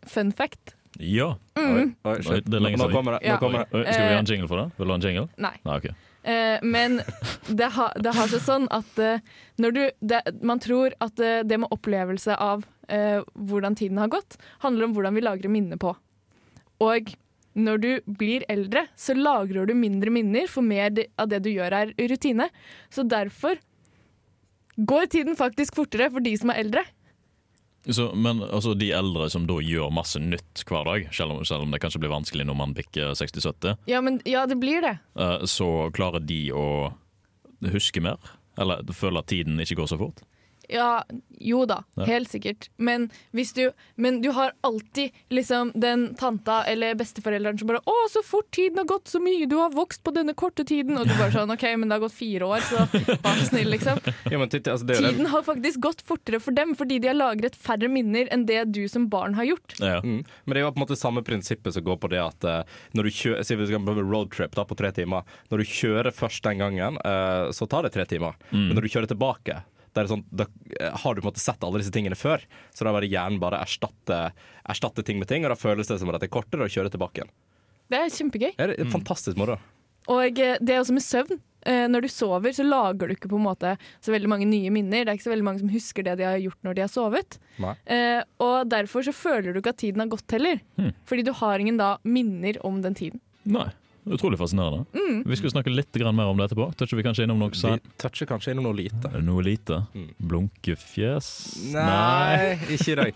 [0.10, 1.28] fun fact Ja!
[1.58, 2.96] Oi, oi, Oi, det er lenge nå, nå siden.
[2.96, 3.20] kommer det.
[3.28, 3.36] Ja.
[3.36, 3.68] Nå kommer det.
[3.78, 4.68] Oi, skal vi Eh, ha en jingle for det?
[4.78, 5.28] Vil du ha en jingle?
[5.46, 5.52] Nei.
[5.68, 5.88] Nei, ok.
[6.28, 6.98] Eh, men
[7.48, 9.22] det, ha, det har seg sånn at eh,
[9.62, 14.10] når du det, Man tror at eh, det med opplevelse av eh, hvordan tiden har
[14.12, 15.94] gått, handler om hvordan vi lagrer minner på.
[16.84, 17.14] Og
[17.58, 21.74] når du blir eldre, så lagrer du mindre minner, for mer av det du gjør
[21.74, 22.50] er rutine.
[22.94, 23.58] Så derfor
[24.78, 26.84] går tiden faktisk fortere for de som er eldre.
[27.90, 31.64] Så, men altså, de eldre som da gjør masse nytt hver dag, selv om, selv
[31.64, 34.98] om det kanskje blir vanskelig når man bikker 60-70, Ja, men ja, det blir det.
[35.16, 36.66] eh, så klarer de å
[37.72, 38.18] huske mer?
[38.60, 40.20] Eller føle at tiden ikke går så fort?
[40.70, 41.04] Ja,
[41.40, 42.04] jo da, Ja.
[42.06, 42.70] helt sikkert.
[42.78, 48.10] Men, hvis du, men du har alltid liksom den tanta eller besteforelderen som bare 'Å,
[48.12, 51.08] så fort tiden har gått, så mye du har vokst på denne korte tiden.' Og
[51.08, 52.84] du bare sånn 'OK, men det har gått fire år, så
[53.24, 54.00] vær så snill', liksom.
[54.32, 57.08] Ja, men titt, altså, det det- Tiden har faktisk gått fortere for dem, fordi de
[57.08, 59.80] har lagret færre minner enn det du som barn har gjort.
[59.80, 60.02] Ja.
[60.02, 60.26] Mm.
[60.46, 62.64] Men det er jo på en måte samme prinsippet som går på det at uh,
[62.94, 65.24] når du kjører Si vi skal på roadtrip da, på tre timer.
[65.50, 68.34] Når du kjører først den gangen, uh, så tar det tre timer.
[68.52, 69.64] Men når du kjører tilbake,
[70.06, 70.46] det sånn, da
[70.80, 72.44] eh, har du på en måte sett alle disse tingene før.
[72.76, 74.20] Så da bare hjernen bare erstatte,
[74.70, 76.92] erstatte ting med ting, og da føles det som at det er kortere å kjøre
[76.94, 77.34] tilbake igjen.
[77.88, 78.54] Det er kjempegøy.
[78.60, 79.58] Det er fantastisk moro.
[80.12, 81.40] Og eh, det er også med søvn.
[81.68, 84.70] Eh, Når du sover, så lager du ikke på en måte så veldig mange nye
[84.72, 85.04] minner.
[85.04, 86.92] Det er ikke så veldig mange som husker det de har gjort når de har
[86.94, 87.40] sovet.
[87.92, 90.62] Eh, og derfor så føler du ikke at tiden har gått heller.
[91.10, 93.20] Fordi du har ingen da minner om den tiden.
[93.48, 93.68] Nei.
[94.08, 94.86] Utrolig fascinerende.
[95.26, 96.70] Vi skal snakke litt mer om det etterpå.
[96.80, 97.82] Toucher vi kanskje innom noe Vi sånn?
[98.00, 99.12] toucher kanskje innom noe lite.
[99.24, 99.82] Noe lite?
[100.18, 101.30] Blunkefjes?
[101.74, 103.14] Nei, ikke i dag.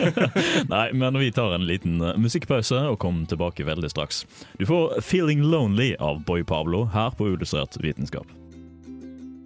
[0.74, 4.24] Nei, men vi tar en liten eh, musikkpause og kommer tilbake veldig straks.
[4.58, 8.26] Du får 'Feeling Lonely' av Boy Pablo her på Illustrert vitenskap.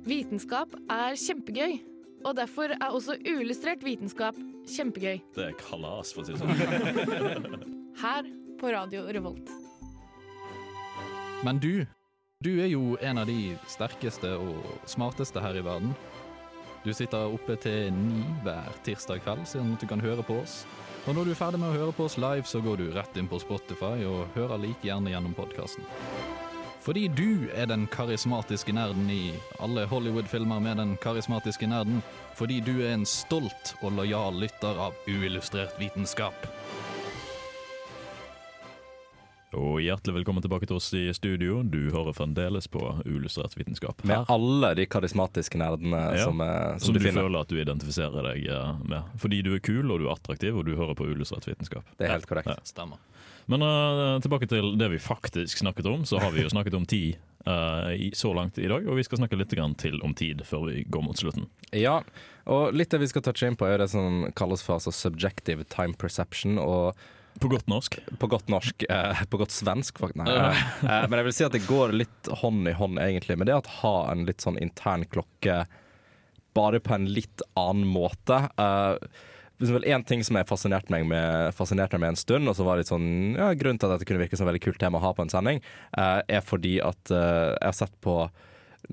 [0.09, 1.81] Vitenskap er kjempegøy.
[2.27, 4.35] Og derfor er også uillustrert vitenskap
[4.67, 5.21] kjempegøy.
[5.37, 7.59] Det er kalas, for å si det sånn.
[8.03, 8.27] Her
[8.59, 9.68] på Radio Revolt.
[11.45, 11.87] Men du,
[12.43, 15.93] du er jo en av de sterkeste og smarteste her i verden.
[16.83, 20.65] Du sitter oppe til ni hver tirsdag kveld, at du kan høre på oss.
[21.07, 23.17] Og når du er ferdig med å høre på oss live, så går du rett
[23.17, 25.87] inn på Spotify og hører like gjerne gjennom podkasten.
[26.83, 32.03] Fordi du er den karismatiske nerden i alle Hollywood-filmer med den karismatiske nerden.
[32.39, 36.49] Fordi du er en stolt og lojal lytter av uillustrert vitenskap.
[39.57, 41.63] Og hjertelig velkommen tilbake til oss i studio.
[41.65, 44.03] Du hører fremdeles på Uillustrert vitenskap.
[44.05, 46.27] Med alle de karismatiske nerdene Ja.
[46.27, 47.23] som, er, som, som du du finner.
[47.25, 49.09] føler at du identifiserer deg eh, med.
[49.17, 51.89] Fordi du er kul og du er attraktiv, og du hører på Uillustrert vitenskap.
[51.97, 52.53] Det er helt korrekt.
[52.53, 52.61] Ja.
[52.63, 53.01] Stemmer.
[53.49, 56.85] Men uh, tilbake til det vi faktisk snakket om, så har vi jo snakket om
[56.85, 57.17] tid
[57.49, 58.85] uh, i, så langt i dag.
[58.85, 61.49] Og vi skal snakke litt grann til om tid før vi går mot slutten.
[61.73, 62.03] Ja,
[62.45, 65.65] og litt det vi skal touche inn på, er det som kalles for altså, subjective
[65.73, 66.61] time perception.
[66.61, 66.93] Og
[67.39, 67.99] På godt norsk.
[68.19, 70.25] på godt norsk, eh, på godt svensk, faktisk.
[70.25, 70.37] Nei.
[70.83, 73.59] Eh, men jeg vil si at det går litt hånd i hånd, egentlig, med det
[73.59, 75.65] å ha en litt sånn intern klokke,
[76.59, 78.49] bare på en litt annen måte.
[78.59, 78.99] Eh,
[79.59, 82.79] en ting som jeg fascinerte meg med, fascinerte meg med en stund, og som var
[82.79, 85.07] litt sånn, ja, grunnen til at dette kunne virke som et veldig kult tema å
[85.09, 85.63] ha på en sending,
[85.99, 88.21] eh, er fordi at eh, jeg har sett på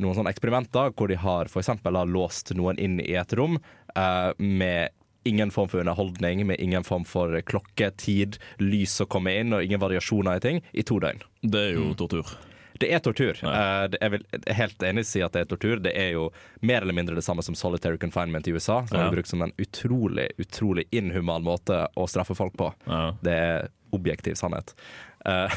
[0.02, 3.60] noen sånne eksperimenter hvor de har eksempel låst noen inn i et rom
[3.96, 4.95] eh, med
[5.26, 9.64] ingen form for underholdning, med ingen form for klokke, tid, lys som kommer inn, og
[9.66, 11.22] ingen variasjoner i ting, i to døgn.
[11.42, 12.36] Det er jo tortur.
[12.76, 13.38] Det er tortur.
[13.42, 13.52] Ja.
[13.84, 15.80] Eh, det- jeg vil jeg er helt enig i å si at det er tortur.
[15.82, 16.26] Det er jo
[16.62, 19.08] mer eller mindre det samme som solitary confinement i USA, som Ja.
[19.08, 22.74] er brukt som en utrolig, utrolig inhuman måte å straffe folk på.
[22.86, 23.14] Ja.
[23.24, 24.74] Det er objektiv sannhet.
[25.26, 25.50] Eh,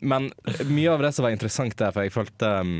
[0.00, 0.30] Men
[0.68, 2.74] mye av det som var interessant der, for jeg følte um,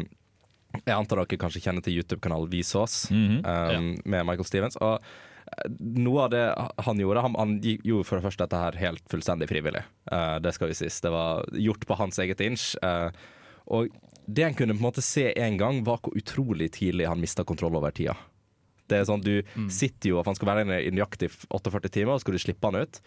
[0.85, 3.41] Jeg antar dere kanskje kjenner til YouTube-kanalen Visås -hmm.
[3.47, 4.77] um, med Michael Stevens.
[4.77, 5.07] Og eh,
[5.79, 6.43] noe av det
[6.85, 9.83] han gjorde Han, han gjorde for det første dette her helt fullstendig frivillig.
[10.11, 11.01] Uh, det skal vi sies.
[11.05, 12.73] Det var gjort på hans eget inch.
[12.83, 13.11] Uh,
[13.67, 13.91] og
[14.27, 17.45] det en kunne på en måte se en gang, var hvor utrolig tidlig han mista
[17.47, 18.17] kontroll over tida.
[18.87, 22.15] Det er sånn, Du sitter jo, og han skal være inne i nøyaktig 48 timer,
[22.15, 23.01] og så skal du slippe han ut.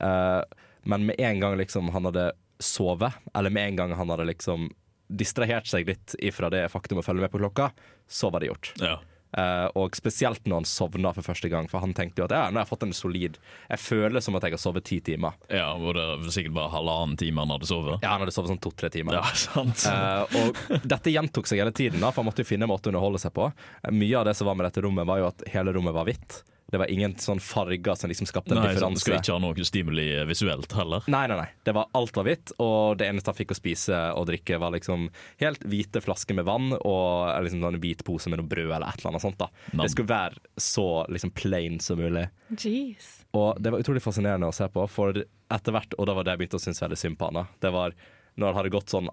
[0.00, 0.42] Uh,
[0.88, 2.30] men med en gang liksom han hadde
[2.62, 4.70] sovet, eller med en gang han hadde liksom
[5.06, 7.70] distrahert seg litt ifra det faktum å følge med på klokka,
[8.08, 8.72] så var det gjort.
[8.80, 8.96] Ja.
[9.36, 12.44] Eh, og spesielt når han sovna for første gang, for han tenkte jo at ja,
[12.48, 13.36] nå har jeg fått en solid
[13.68, 15.36] Jeg føler som at jeg har sovet ti timer.
[15.52, 18.00] ja, hvor det er sikkert bare halvannen time han hadde sovet.
[18.00, 19.18] Ja, han hadde sovet sånn to-tre timer.
[19.20, 19.84] Ja, sant.
[19.84, 22.88] uh, og dette gjentok seg hele tiden, da, for han måtte jo finne en måte
[22.88, 23.50] å underholde seg på.
[23.82, 26.08] Eh, mye av det som var med dette rommet, var jo at hele rommet var
[26.08, 26.40] hvitt.
[26.66, 29.04] Det var ingen sånn farger som liksom skapte en Nei, differanse.
[29.04, 31.04] Skal ikke ha noe stimuli visuelt heller.
[31.12, 31.46] Nei, nei, nei.
[31.62, 34.74] Det var, alt var hvitt, og det eneste han fikk å spise og drikke, var
[34.74, 35.06] liksom
[35.42, 38.88] helt hvite flasker med vann og liksom sånn en hvit pose med noe brød eller
[38.90, 39.38] et eller annet sånt.
[39.38, 39.50] da.
[39.70, 39.84] Nam.
[39.86, 42.26] Det skulle være så liksom plain som mulig.
[42.50, 43.12] Jeez.
[43.38, 46.34] Og det var utrolig fascinerende å se på, for etter hvert, og da var det
[46.34, 47.94] jeg begynte å synes veldig synd på Anna, det var
[48.36, 49.08] når det hadde gått sånn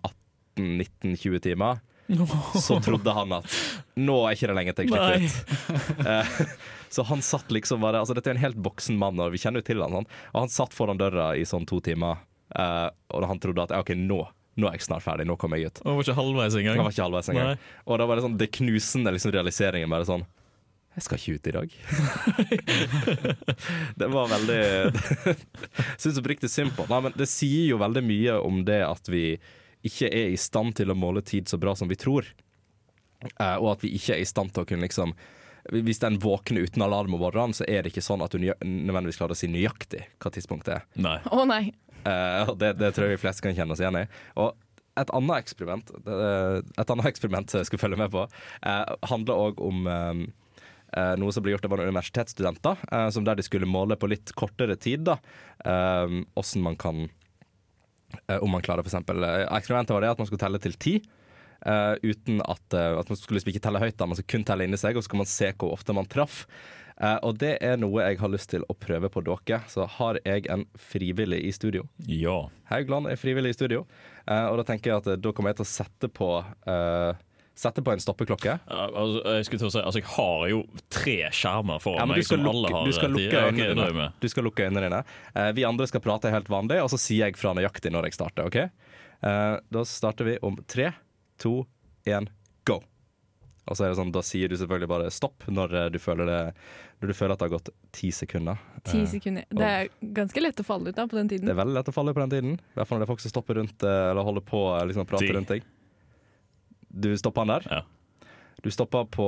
[0.58, 1.86] 18-19-20 timer,
[2.62, 3.58] så trodde han at
[3.96, 6.06] nå er ikke det lenge til jeg slipper ut.
[6.08, 6.54] Eh,
[6.94, 9.64] så han satt liksom bare Altså Dette er en helt voksen mann, og vi kjenner
[9.64, 10.10] jo til han, sånn.
[10.34, 12.22] og han satt foran døra i sånn to timer,
[12.56, 14.20] eh, og han trodde at OK, nå,
[14.60, 15.84] nå er jeg snart ferdig, nå kommer jeg ut.
[15.88, 16.80] Han var ikke halvveis engang.
[16.80, 17.66] Han var ikke halvveis engang.
[17.88, 20.26] Og da var det sånn det knusende liksom, realiseringen bare sånn
[20.94, 21.76] Jeg skal ikke ut i dag.
[24.04, 24.62] det var veldig
[25.98, 26.86] Syns oppriktig synd på.
[26.92, 29.26] Nei, men det sier jo veldig mye om det at vi
[29.84, 32.28] ikke er i stand til å måle tid så bra som vi tror.
[33.24, 35.16] Eh, og at vi ikke er i stand til å kunne liksom
[35.72, 39.16] hvis den våkner uten alarm om morgenen, så er det ikke sånn at du nødvendigvis
[39.16, 40.84] klarer å si nøyaktig hva tidspunktet er.
[41.00, 41.22] Nei.
[41.24, 41.62] Å nei.
[42.04, 44.04] Eh, og det, det tror jeg de fleste kan kjenne oss igjen i.
[44.44, 44.52] Og
[45.00, 48.28] et annet eksperiment Et annet eksperiment jeg skulle følge med på,
[48.68, 50.26] eh, handler òg om eh,
[50.94, 54.30] Uh, noe som ble gjort av universitetsstudenter, uh, som der de skulle måle på litt
[54.38, 55.16] kortere tid da,
[55.66, 57.23] eh, hvordan man kan eh,
[58.40, 60.96] Om man klarer eksempel eh, Eksperimentet var det at man skulle telle til ti.
[61.66, 64.48] eh, uten at, uh, at man skulle liksom ikke telle høyt, da, man skulle kun
[64.48, 66.44] telle inni seg, og så kan man se hvor ofte man traff.
[66.94, 69.64] Uh, og det er noe jeg har lyst til å prøve på dere.
[69.72, 71.88] Så har jeg en frivillig i studio.
[72.06, 72.50] Ja.
[72.70, 73.86] Haugland er frivillig i studio.
[74.24, 76.30] Eh, og da tenker jeg at eh, da kommer jeg til å sette på
[76.70, 77.24] eh,
[77.54, 78.56] Sette på en stoppeklokke.
[78.66, 82.08] Ja, altså, jeg skulle til å si, altså jeg har jo tre skjermer foran Ja,
[82.10, 84.08] meg som lukke, alle har du skal lukke Ja, ok, øynene da dine.
[84.24, 85.02] Du skal lukke øynene dine.
[85.38, 88.18] Uh, vi andre skal prate helt vanlig, og så sier jeg fra nøyaktig når jeg
[88.18, 88.50] starter.
[88.50, 88.58] ok?
[89.22, 90.90] Uh, da starter vi om tre,
[91.42, 91.60] to,
[92.10, 92.26] én,
[92.66, 92.80] go.
[93.70, 96.28] Og så er det sånn, Da sier du selvfølgelig bare stopp når eh, du føler,
[96.28, 96.40] det,
[97.00, 98.60] når du føler at det har gått ti sekunder.
[98.90, 99.46] Ti sekunder.
[99.54, 101.48] Det er ganske lett å falle ut av på den tiden.
[101.48, 102.58] Det er veldig lett å falle ut på den tiden.
[102.60, 105.12] I hvert fall når det er folk som stopper rundt eller holder på liksom, å
[105.14, 105.70] prate rundt deg.
[106.94, 107.68] Du stopper han der?
[107.70, 107.82] Ja.
[108.64, 109.28] Du stopper på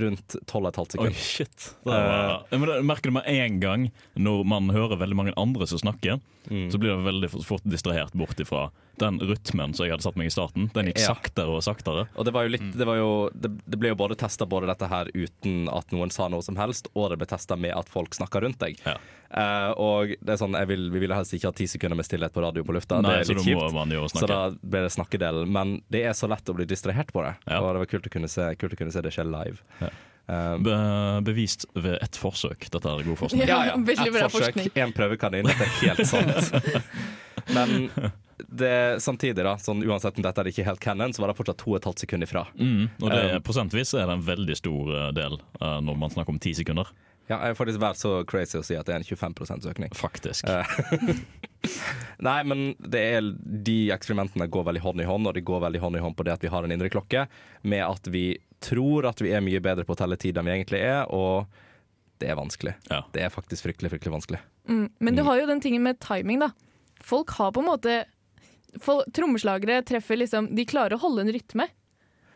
[0.00, 1.12] rundt 12,5 Oi, sekunder.
[1.20, 1.74] shit.
[1.84, 3.82] Det var, ja, men det merker du med en gang
[4.16, 6.66] når man hører veldig mange andre som snakker, Mm.
[6.70, 8.66] så blir det veldig fort distrahert bort ifra
[9.00, 10.68] den rytmen som jeg hadde satt meg i starten.
[10.74, 11.14] Den gikk Ja.
[11.14, 12.06] saktere og saktere.
[12.16, 12.76] Og det var jo litt Mm.
[12.78, 16.10] Det, var jo, det, det ble jo både testa både dette her uten at noen
[16.10, 18.78] sa noe som helst, og det ble testa med at folk snakka rundt deg.
[18.86, 18.96] Ja.
[19.34, 22.06] Uh, og det er sånn, jeg vil, Vi ville helst ikke ha ti sekunder med
[22.06, 23.00] stillhet på radio på lufta.
[23.02, 23.72] Nei, det er litt kjipt.
[23.74, 25.48] man jo Så da ble det snakkedelen.
[25.50, 27.34] Men det er så lett å bli distrahert på det.
[27.50, 27.58] Ja.
[27.60, 29.58] Og det var kult å kunne se, kult å kunne se det skje live.
[29.80, 29.90] Ja.
[30.26, 30.76] Eh, Be
[31.26, 32.70] bevist ved ett forsøk.
[32.70, 33.46] Dette er god forskning.
[33.48, 33.74] Ja, ja.
[34.14, 35.44] Et forsøk, én prøvekanin.
[35.50, 36.54] Dette er helt sant.
[37.54, 37.90] Men
[38.38, 41.60] det, samtidig, da, sånn, uansett om dette er ikke helt canon, så var det fortsatt
[41.62, 42.44] to og et halvt sekund ifra.
[42.58, 46.12] Mm, og det, Um, prosentvis er det en veldig stor eh, del uh, når man
[46.12, 46.90] snakker om ti sekunder.
[47.24, 49.94] Ja, jeg har faktisk vært så crazy å si at det er en 25 økning.
[49.96, 50.44] Faktisk.
[50.44, 51.20] Eh,
[52.26, 55.80] Nei, men det er, de eksperimentene går veldig hånd i hånd, og de går veldig
[55.80, 57.24] hånd i hånd på det at vi har en indre klokke,
[57.64, 58.26] med at vi
[58.64, 61.48] tror at vi er mye bedre på å telle tid enn vi egentlig er, og
[62.20, 62.76] det er vanskelig.
[62.92, 63.00] Ja.
[63.16, 64.42] Det er faktisk fryktelig, fryktelig vanskelig.
[64.68, 64.86] Mm.
[65.00, 66.52] Men du har jo den tingen med timing, da.
[67.04, 68.02] Folk har på en måte
[68.80, 71.68] Trommeslagere treffer liksom De klarer å holde en rytme.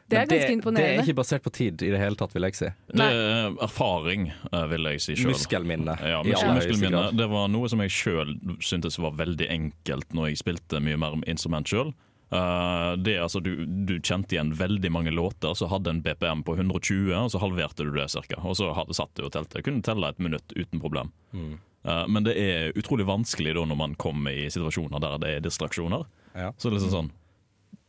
[0.08, 1.02] Det er ganske Det imponerende.
[1.02, 2.68] er ikke basert på tid i det hele tatt, vil jeg si.
[2.96, 5.34] Det er erfaring, eh, vil jeg si sjøl.
[5.34, 5.98] Muskelminne.
[6.00, 7.02] Ja, muskelminne.
[7.14, 8.32] Det var noe som jeg sjøl
[8.64, 11.92] syntes var veldig enkelt når jeg spilte mye mer instrument sjøl.
[12.28, 17.14] Det, altså, du, du kjente igjen veldig mange låter som hadde en BPM på 120,
[17.16, 18.36] og så halverte du det cirka.
[18.44, 19.62] Og så hadde, satt du og telte.
[19.64, 21.14] Kunne telle et minutt uten problem.
[21.32, 21.54] Mm.
[21.84, 25.44] Eh, men det er utrolig vanskelig da når man kommer i situasjoner der det er
[25.44, 26.06] distraksjoner.
[26.34, 26.52] Ja.
[26.58, 27.14] Så det er liksom sånn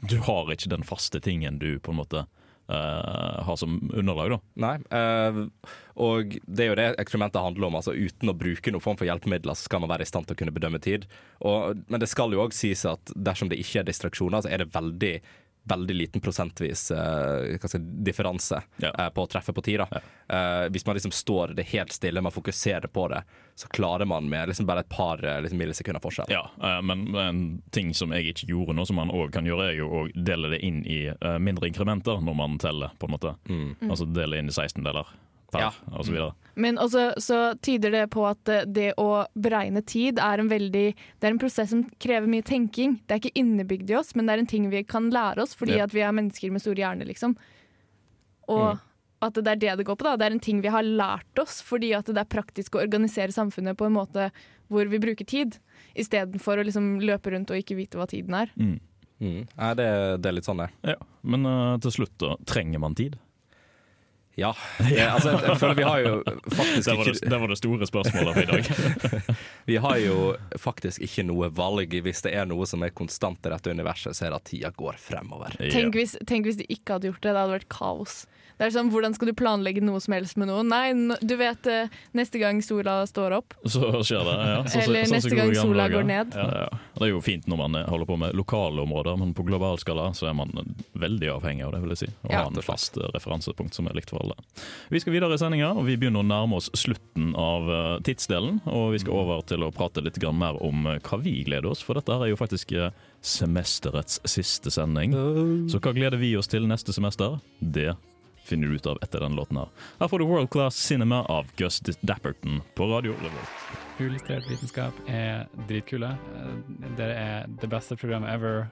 [0.09, 2.25] Du har ikke den faste tingen du på en måte
[2.69, 4.39] eh, har som underlag, da.
[4.63, 7.77] Nei, uh, og det er jo det eksperimentet handler om.
[7.79, 10.37] Altså Uten å bruke noen form for hjelpemidler, så skal man være i stand til
[10.37, 11.09] å kunne bedømme tid.
[11.43, 14.63] Og, men det skal jo òg sies at dersom det ikke er distraksjoner, så er
[14.63, 15.13] det veldig
[15.69, 18.89] veldig liten prosentvis eh, si, differanse Ja.
[18.91, 19.83] eh, på å treffe på tid.
[19.85, 20.01] Ja.
[20.29, 23.21] Eh, hvis man liksom står det helt stille, man fokuserer på det,
[23.59, 26.31] så klarer man med liksom bare et par liksom millisekunder forskjell.
[26.31, 26.45] Ja,
[26.81, 27.41] men en
[27.75, 30.49] ting som jeg ikke gjorde nå, som man òg kan gjøre, er jo å dele
[30.53, 31.01] det inn i
[31.43, 33.33] mindre inkrementer når man teller, på en måte.
[33.89, 35.11] Altså dele inn i 16-deler
[35.51, 35.71] per, Ja.
[35.91, 36.33] og så videre.
[36.59, 40.95] Men også så tyder det på at eh, det å beregne tid er en veldig
[41.19, 42.99] Det er en prosess som krever mye tenking.
[43.07, 45.55] Det er ikke innebygd i oss, men det er en ting vi kan lære oss
[45.55, 45.83] fordi Ja.
[45.85, 47.35] at vi er mennesker med stor hjerne, liksom.
[48.49, 48.79] Og
[49.21, 50.15] at det er det det går på, da.
[50.17, 53.31] Det er en ting vi har lært oss fordi at det er praktisk å organisere
[53.35, 54.29] samfunnet på en måte
[54.69, 55.57] hvor vi bruker tid,
[55.97, 58.51] istedenfor å liksom løpe rundt og ikke vite hva tiden er.
[58.55, 58.77] Mm.
[59.19, 59.47] Mm.
[59.57, 59.87] Nei, det,
[60.23, 60.69] det er litt sånn, det.
[60.93, 60.95] Ja.
[61.23, 62.35] Men uh, til slutt, da.
[62.47, 63.17] Trenger man tid?
[64.39, 64.53] Ja.
[64.79, 66.13] Det, altså, jeg, føler vi har jo
[66.55, 69.35] faktisk Det var ikke det, det var det store spørsmålet for i dag.
[69.69, 70.17] Vi har jo
[70.57, 71.93] faktisk ikke noe valg.
[72.05, 74.71] Hvis det er noe som er konstant i dette universet, så er det at tida
[74.75, 75.53] går fremover.
[75.59, 77.33] Tenk hvis, tenk hvis de ikke hadde gjort det.
[77.35, 78.23] Det hadde vært kaos.
[78.59, 80.67] Det er sånn, Hvordan skal du planlegge noe som helst med noen?
[80.67, 83.53] Nei, du vet eh, neste gang sola står opp.
[83.73, 84.57] Så skjer det, ja.
[84.67, 85.95] Så, Eller sånn som neste gang sola dager.
[85.95, 86.35] går ned.
[86.35, 86.79] Ja, ja.
[86.99, 90.09] Det er jo fint når man holder på med lokale områder, men på global skala
[90.17, 90.51] så er man
[90.99, 92.09] veldig avhengig av det, vil jeg si.
[92.27, 92.41] Å Ja.
[92.43, 94.35] ha en fast eh, referansepunkt som er likt for alle.
[94.91, 98.59] Vi skal videre i sendinga, og vi begynner å nærme oss slutten av eh, tidsdelen.
[98.67, 101.79] Og vi skal over til å prate litt mer om eh, hva vi gleder oss,
[101.85, 102.91] for dette her er jo faktisk eh,
[103.23, 105.15] semesterets siste sending.
[105.71, 107.39] Så hva gleder vi oss til neste semester?
[107.59, 107.93] Det
[108.49, 109.69] finner du ut av etter den låten her.
[109.99, 113.57] Her får du World Class Cinema av Gus Dapperton på radio Revolt.
[113.99, 116.13] Illustrert vitenskap er dritkule.
[116.39, 116.55] Eh,
[116.97, 118.69] dere er the beste program ever.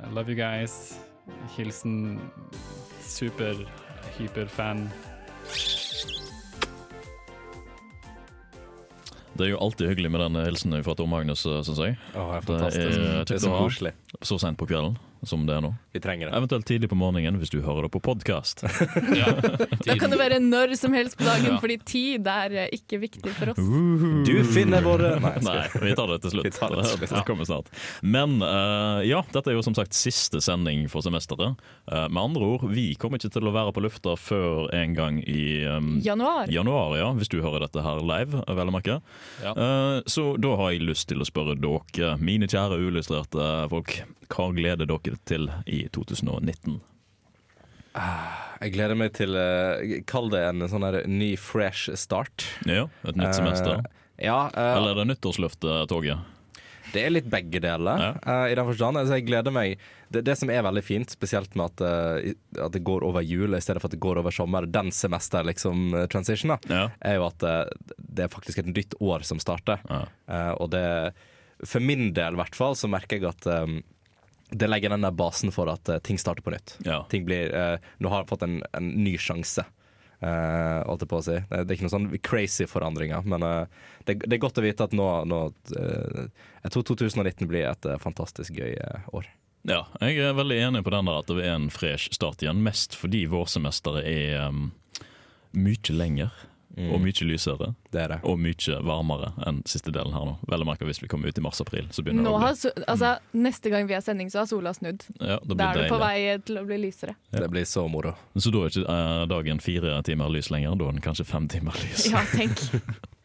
[0.00, 0.98] I love you guys.
[1.56, 2.20] Hilsen
[3.04, 3.56] Super,
[4.18, 4.88] hyper fan.
[9.34, 11.96] Det er jo alltid hyggelig med den hilsenen fra Tom Magnus, eh, syns jeg.
[12.14, 13.92] Åh, det er, det er, det er så koselig.
[14.22, 14.94] Så seint på kvelden
[15.26, 15.72] som det er nå.
[15.94, 16.36] Vi trenger det.
[16.36, 18.64] Eventuelt tidlig på morgenen hvis du hører det på podkast.
[19.84, 21.58] Da kan det være når som helst på dagen, Ja.
[21.62, 23.60] fordi tid er eh, ikke viktig for oss.
[24.26, 26.48] Du finner våre Nei, Nei, vi tar det til slutt.
[26.50, 27.12] Det til slutt.
[27.14, 27.68] Det kommer snart.
[28.02, 31.60] Men uh, ja, dette er jo som sagt siste sending for semesteret.
[31.86, 35.20] Uh, med andre ord, vi kommer ikke til å være på lufta før en gang
[35.22, 36.50] i um, Januar.
[36.50, 38.98] januar, ja, hvis du hører dette her live, vel å merke.
[39.44, 39.54] Ja.
[39.54, 43.98] Eh, så da har jeg lyst til å spørre dere, mine kjære uillustrerte folk,
[44.34, 46.80] hva gleder dere til i 2019?
[47.94, 52.46] Jeg gleder meg til eh, Kall det en sånn her ny fresh start.
[52.66, 53.84] Ja, et nytt semester.
[53.84, 56.30] Uh, ja, uh, Eller er det nyttårsløftet-toget?
[56.94, 57.98] det er litt begge deler.
[57.98, 58.10] Ja.
[58.22, 58.98] Uh, I den forstand.
[59.00, 59.80] Altså, jeg gleder meg
[60.14, 63.56] det, det som er veldig fint, spesielt med at, uh, at det går over jul
[63.56, 66.84] i stedet for at det går over sommer, den semester liksom eh, transition, da, Ja.
[67.02, 67.64] er jo at uh,
[67.98, 69.82] det er faktisk et nytt år som starter.
[69.90, 70.04] Ja.
[70.30, 70.84] Eh, og det
[71.66, 73.74] For min del, i hvert fall, så merker jeg at eh,
[74.54, 76.76] det legger den der basen for at uh, ting starter på nytt.
[76.86, 77.02] Ja.
[77.10, 79.66] Ting blir uh, Nå har jeg fått en, en ny sjanse.
[80.24, 81.38] Uh, holdt jeg på å si.
[81.50, 84.86] Det er ikke noen sånn crazy forandringer, men uh, det, det er godt å vite
[84.86, 85.40] at nå, nå
[85.74, 88.78] Jeg tror 2019 blir et fantastisk gøy
[89.12, 89.28] år.
[89.64, 92.60] Ja, jeg er veldig enig på den der at det er en fresh start igjen.
[92.64, 94.66] Mest fordi vårsemesteret er um,
[95.56, 96.32] mye lenger
[96.74, 97.68] og mye lysere.
[97.94, 98.18] Det er det.
[98.26, 100.34] Og mye varmere enn siste delen her nå.
[100.50, 101.88] Vel å merke hvis vi kommer ut i mars-april.
[101.94, 104.48] så begynner Nå det å bli so altså, neste gang vi har sending, så har
[104.50, 105.04] sola snudd.
[105.20, 107.14] ja, Da blir er det på vei til å bli lysere.
[107.30, 108.14] Det blir så moro.
[108.36, 111.48] Så da er ikke eh, dagen fire timer lys lenger, da er den kanskje fem
[111.48, 112.08] timer lys.
[112.10, 112.58] Ja, tenk.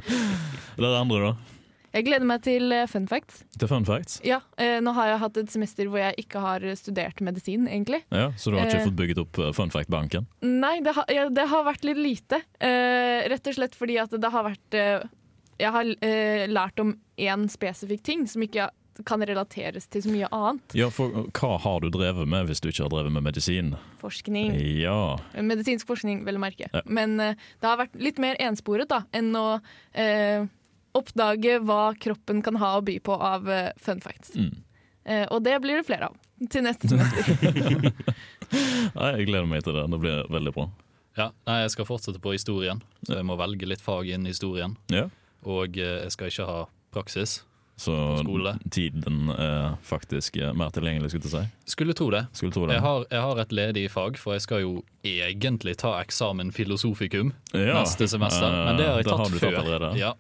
[0.80, 1.59] Dere andre, da?
[1.94, 3.44] Jeg gleder meg til eh, fun facts.
[3.58, 4.20] Til fun facts?
[4.28, 8.04] Ja, eh, nå har jeg hatt et semester hvor jeg ikke har studert medisin, egentlig.
[8.14, 8.86] Ja, Så du har ikke Eh.
[8.86, 10.28] fått bygget opp eh, fun fact-banken?
[10.46, 12.44] Nei, det har, ja, det har vært litt lite.
[12.62, 15.08] Eh, rett og slett fordi at det har vært eh,
[15.60, 15.84] Jeg har
[16.48, 18.70] lært om én spesifikk ting som ikke
[19.04, 20.74] kan relateres til så mye annet.
[20.76, 23.74] Ja, for hva har du drevet med hvis du ikke har drevet med medisin?
[24.00, 24.54] Forskning.
[24.80, 26.70] Ja, Medisinsk forskning, vel å merke.
[26.72, 26.82] Ja.
[26.86, 29.60] Men det har vært litt mer ensporet da, enn å
[31.00, 34.36] oppdage hva kroppen kan ha å by på av eh, fun facts.
[34.36, 34.52] Mm.
[35.10, 36.18] Eh, og det blir det flere av
[36.52, 37.90] til neste semester.
[38.96, 39.88] Nei, jeg gleder meg til det.
[39.92, 40.70] Det blir veldig bra.
[41.20, 44.78] Ja, nei, jeg skal fortsette på historien, så jeg må velge litt fag innen historien.
[44.94, 45.08] Ja.
[45.44, 46.60] Og eh, jeg skal ikke ha
[46.96, 47.42] praksis.
[47.80, 47.94] Så
[48.76, 51.44] tiden er faktisk eh, mer tilgjengelig, skulle du si.
[51.76, 52.26] Skulle tro det.
[52.36, 52.76] Skulle tro det.
[52.78, 54.72] Jeg har, jeg har et ledig fag, for jeg skal jo
[55.08, 57.78] egentlig ta eksamen filosofikum Ja.
[57.82, 58.48] neste semester.
[58.52, 59.60] Men det har jeg det tatt har tatt før.
[59.64, 59.92] allerede.
[60.00, 60.14] Ja.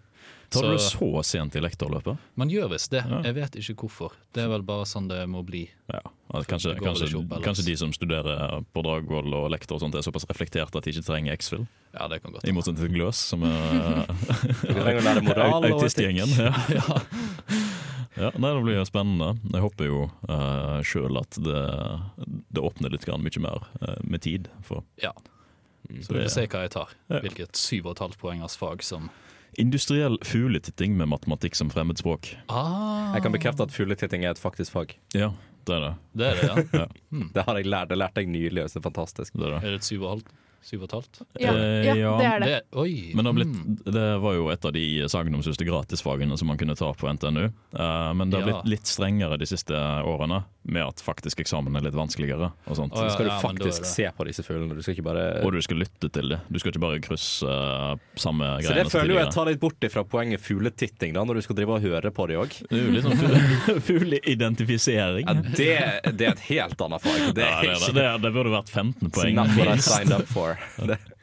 [0.49, 2.17] Tar du det Så sent i lektorløpet?
[2.39, 3.03] man gjør visst det.
[3.05, 3.21] Ja.
[3.25, 4.15] Jeg vet ikke hvorfor.
[4.33, 5.67] Det er vel bare sånn det må bli.
[5.91, 6.01] Ja.
[6.49, 7.09] Kanskje, kanskje,
[7.41, 10.93] kanskje de som studerer på Dragvoll og lektor og sånt er såpass reflekterte at de
[10.93, 11.65] ikke trenger X-Fill.
[11.93, 14.05] Ja, det kan godt I motsetning til Gløs, som er
[15.69, 16.29] autistgjengen.
[16.79, 17.01] Ja.
[18.19, 19.29] Ja, nei, Det blir jo spennende.
[19.53, 21.59] Jeg håper jo uh, sjøl at det,
[22.51, 24.49] det åpner litt grann mye mer uh, med tid.
[24.65, 25.13] For Ja.
[25.89, 26.91] Så Så vi får se hva jeg tar.
[27.09, 27.21] Ja.
[27.23, 29.07] Hvilket syv og et halvt poengers fag som
[29.59, 32.31] Industriell fugletitting med matematikk som fremmedspråk.
[32.47, 34.95] ah, Jeg kan bekrefte at fugletitting er et faktisk fag.
[35.13, 35.31] Ja,
[35.67, 35.93] det er det.
[36.15, 36.85] Det er det, ja.
[37.35, 37.89] Det har jeg lært.
[37.91, 39.33] Det lærte jeg nylig, og det er fantastisk.
[39.35, 39.63] det, er det.
[39.65, 40.31] Er det et syv og halvt?
[40.61, 41.19] Syv og et halvt?
[41.39, 42.09] Ja, Eh, ja, ja.
[42.19, 42.47] det er det.
[42.51, 42.93] Det, oi!
[43.15, 43.75] Men det, har blitt, mm.
[43.95, 47.45] det var jo et av de sagnomsuste gratisfagene som man kunne ta på NTNU.
[47.75, 48.57] Uh, men det har Ja.
[48.63, 52.51] blitt litt strengere de siste årene, med at faktisk eksamen er litt vanskeligere.
[52.69, 52.93] Og sånt.
[52.95, 54.75] Oh, ja, skal du ja, faktisk det- se på disse fuglene.
[54.77, 56.39] Du skal ikke bare Og du skal lytte til dem.
[56.49, 59.79] Du skal ikke bare krysse uh, samme Så det føler jo jeg tar litt bort
[59.89, 62.57] ifra poenget fugletitting, da, når du skal drive og høre på det òg.
[62.69, 65.27] Det litt sånn fugleidentifisering.
[65.27, 65.69] Ja, det,
[66.17, 67.21] det er et helt annet fag.
[67.35, 67.93] Det Ja, det, det.
[67.99, 69.35] det, det burde vært 15 It's poeng.
[69.35, 70.57] not what I signed up for.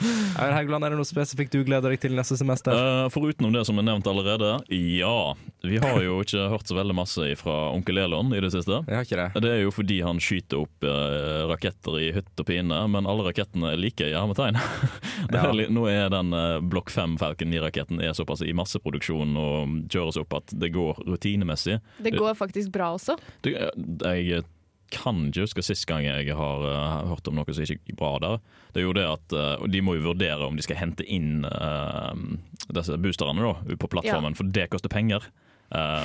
[0.42, 2.74] Eivind er det noe spesifikt du gleder deg til neste semester?
[2.76, 5.18] Uh, Foruten det som er nevnt allerede, ja.
[5.66, 8.82] Vi har jo ikke hørt så veldig masse fra onkel Elon i det siste.
[8.86, 9.44] Jeg har ikke det.
[9.46, 13.26] Det er jo fordi han skyter opp uh, raketter i hytt og pine, men alle
[13.28, 14.60] rakettene er like i hermetegn.
[15.30, 15.68] Det er Ja.
[15.72, 20.36] Nå er den uh, Blokk 5 Falcon 9-raketten er såpass i masseproduksjon og kjøres opp
[20.38, 21.78] at det går rutinemessig.
[22.02, 23.16] Det går faktisk bra også.
[23.46, 24.44] Det, jeg
[24.92, 28.12] kan ikke huske sist gang jeg har uh, hørt om noe som ikke gikk bra
[28.22, 28.38] der.
[28.74, 31.46] Det er jo det at uh, De må jo vurdere om de skal hente inn
[31.48, 32.12] uh,
[32.68, 35.26] disse boosterne da, på plattformen, for det koster penger.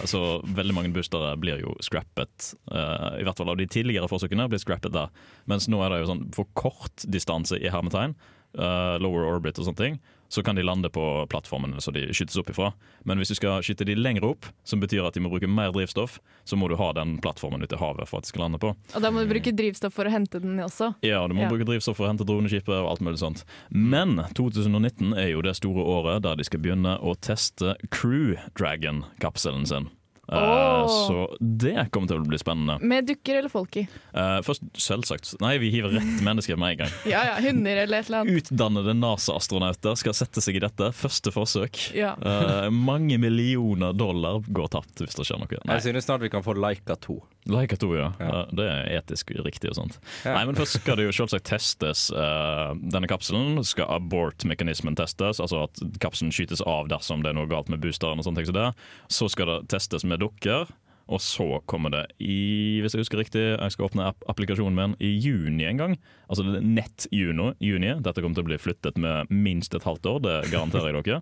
[0.09, 0.19] Så
[0.57, 4.47] veldig mange boostere blir jo scrappet, i hvert fall av de tidligere forsøkene.
[4.49, 5.11] blir scrappet der.
[5.45, 8.15] Mens nå er det jo sånn for kort distanse i hermetegn,
[8.57, 9.99] lower orbit og sånne ting,
[10.31, 12.69] så kan de lande på plattformene så de skytes opp ifra.
[13.03, 15.73] Men hvis du skal skyte de lenger opp, som betyr at de må bruke mer
[15.75, 18.61] drivstoff, så må du ha den plattformen ute i havet for at de skal lande
[18.63, 18.71] på.
[18.95, 20.93] Og da må du bruke drivstoff for å hente den også.
[21.03, 21.49] Ja, du må Ja.
[21.51, 23.43] bruke drivstoff for å hente droneskipet og alt mulig sånt.
[23.69, 29.67] Men 2019 er jo det store året der de skal begynne å teste Crew Dragon-kapselen
[29.67, 29.89] sin.
[30.31, 32.77] Eh, Så det kommer til å bli spennende.
[32.81, 33.85] Med dukker eller folk i.
[34.13, 36.93] Eh, først, selvsagt Nei, vi hiver rett mennesker med en gang.
[37.11, 38.39] Ja ja, hunder eller et eller annet.
[38.51, 40.91] Utdannede NASA-astronauter skal sette seg i dette.
[40.95, 41.81] Første forsøk.
[41.97, 42.13] Ja.
[42.17, 45.61] Eh, mange millioner dollar går tapt hvis det skjer noe.
[45.65, 47.19] Nei, Jeg synes snart vi kan få Laika 2.
[47.49, 48.11] Laika 2, ja.
[48.19, 48.41] Ja.
[48.41, 49.95] Eh, Det er etisk riktig og sånt.
[50.25, 50.33] Ja.
[50.35, 52.11] Nei, men Først skal det jo selvsagt testes.
[52.13, 57.47] eh, denne kapselen skal abort-mekanismen testes, altså at kapselen skytes av dersom det er noe
[57.49, 58.17] galt med boosteren.
[58.19, 58.73] og sånt, så.
[59.09, 60.67] Så skal det testes med dukker.
[61.09, 64.95] Og så kommer det i hvis jeg husker riktig, jeg skal åpne app applikasjonen min
[65.01, 65.97] i juni en gang.
[66.29, 67.53] Altså det er nett juni.
[67.59, 67.93] juni.
[68.01, 71.21] Dette kommer til å bli flyttet med minst et halvt år, det garanterer jeg dere.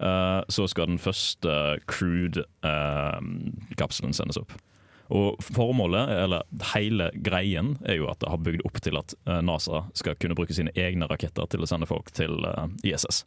[0.00, 4.52] Eh, så skal den første crude-kapselen sendes opp.
[5.12, 9.40] Og formålet, eller hele greien, er jo at det har bygd opp til at eh,
[9.44, 13.26] NASA skal kunne bruke sine egne raketter til å sende folk til eh, ISS.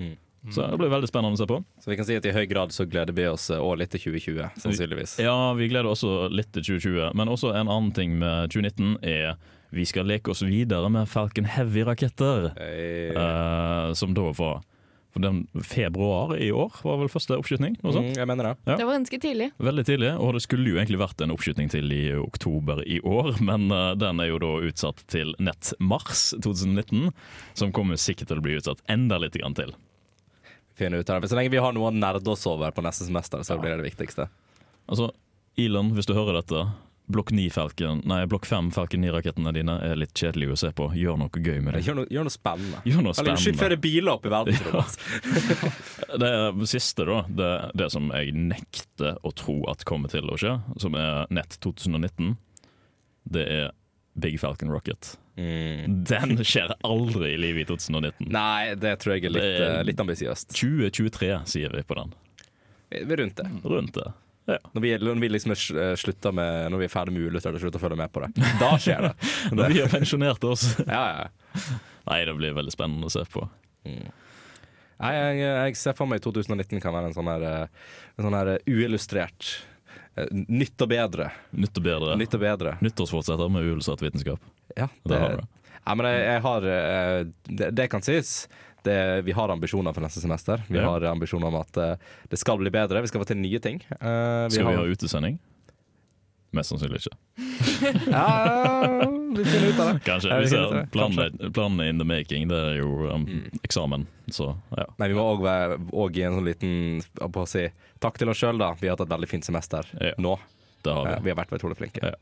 [0.00, 0.16] Mm.
[0.50, 1.58] Så det blir veldig spennende å se på.
[1.82, 3.92] Så vi kan si at i høy grad så gleder vi oss òg også litt
[3.94, 5.16] til 2020, sannsynligvis.
[5.22, 7.16] Ja, vi gleder oss også litt til 2020.
[7.18, 9.34] Men også en annen ting med 2019 er
[9.74, 12.52] vi skal leke oss videre med Falcon Heavy-raketter.
[12.60, 13.10] Hey.
[13.16, 14.62] Uh, som da var
[15.24, 17.76] den februar i år var vel første oppskyting?
[17.82, 18.52] Mm, jeg mener det.
[18.66, 18.76] Ja.
[18.76, 19.50] Det var ganske tidlig.
[19.62, 23.34] Veldig tidlig, og det skulle jo egentlig vært en oppskyting til i oktober i år,
[23.48, 27.12] men uh, den er jo da utsatt til nett mars 2019,
[27.58, 29.74] som kommer sikkert til å bli utsatt enda litt grann til.
[30.76, 31.24] Finne ut her.
[31.24, 33.80] Så lenge vi har noe å nerde oss over på neste semester, så blir det
[33.80, 34.28] det viktigste.
[34.86, 35.10] Altså,
[35.56, 36.66] Elon, hvis du hører dette,
[37.08, 40.88] blokk 9 Falcon, nei, blokk 5 Falcon 9-rakettene dine er litt kjedelige å se på.
[40.98, 41.82] Gjør noe gøy med det.
[41.86, 42.80] Gjør noe, gjør noe spennende.
[42.88, 43.60] Gjør noe Eller skyt spennende.
[43.62, 44.98] flere biler opp i verdensrommet.
[46.22, 50.38] Det er siste, da, det, det som jeg nekter å tro at kommer til å
[50.40, 52.34] skje, som er nett 2019,
[53.36, 53.70] det er
[54.16, 55.14] Big Falcon Rocket.
[55.36, 56.04] Mm.
[56.08, 58.30] Den skjer aldri i livet i 2019.
[58.32, 60.54] Nei, det tror jeg er litt, Det er- eh, litt ambisiøst.
[60.56, 62.14] 2023 sier vi på den.
[63.20, 63.48] Rundt det.
[63.66, 64.06] Rundt det.
[64.46, 64.58] Ja.
[64.72, 67.56] Når vi, når vi liksom er eh, slutta med Når vi er ferdig med Uillustrert
[67.58, 68.28] og slutter å følge med på det.
[68.62, 69.30] Da skjer det.
[69.58, 70.68] Når vi har pensjonert oss.
[70.86, 71.64] Ja, ja.
[72.06, 73.42] Nei, det blir veldig spennende å se på.
[73.86, 78.38] Nei, jeg, jeg ser for meg 2019 kan være en sånn her, eh, en sånn
[78.38, 79.56] her eh, uillustrert
[80.32, 81.26] Nytt og bedre.
[81.52, 82.14] Nytt og bedre.
[82.16, 82.70] Nytt og bedre.
[82.80, 84.46] Nyttårsfortsetter med uillustrert vitenskap.
[84.72, 85.42] Ja, Det har du.
[85.76, 88.30] Ja, men jeg, jeg har det, det kan sies.
[88.86, 90.62] Det, vi har ambisjoner for neste semester.
[90.70, 90.86] Vi Ja.
[90.90, 91.96] har ambisjoner om at eh,
[92.30, 93.02] det skal bli bedre.
[93.02, 93.82] Vi skal få til nye ting.
[93.98, 95.38] Eh, Skal vi ha utesending?
[96.54, 97.16] Mest sannsynlig ikke.
[98.06, 100.00] Ja, vi finner ut av det.
[100.06, 100.28] Kanskje.
[100.30, 102.46] Ja, vi Vi planene, planene in the making.
[102.48, 103.58] Det er jo um, Mm.
[103.66, 104.86] eksamen, så ja.
[104.98, 105.26] Nei, vi må
[105.92, 107.66] òg gi en sånn liten si,
[108.00, 108.72] Takk til oss sjøl, da.
[108.80, 110.12] Vi har hatt et veldig fint semester Ja.
[110.18, 110.38] nå.
[110.86, 111.14] Det har vi.
[111.16, 112.02] Ja, Vi har vært utrolig flinke.
[112.02, 112.14] Ja.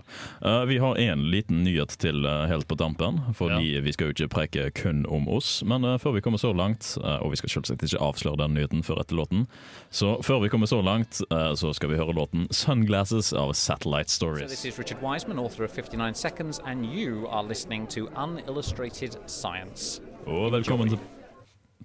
[0.45, 4.17] Uh, vi har en liten nyhet til uh, helt på tampen, fordi vi skal jo
[4.17, 5.59] ikke preke kun om oss.
[5.67, 8.85] Men uh, før vi kommer så langt, og vi skal selvsagt ikke avsløre den nyheten
[8.87, 9.47] før etter låten,
[9.95, 14.27] så før vi kommer så langt, så skal vi høre låten 'Sunglasses' av Satellite So
[14.27, 14.51] Stories.
[14.51, 20.01] this is Richard Wiseman, author of 59 Seconds, and you are listening to Unillustrated Science.
[20.27, 20.99] Og velkommen til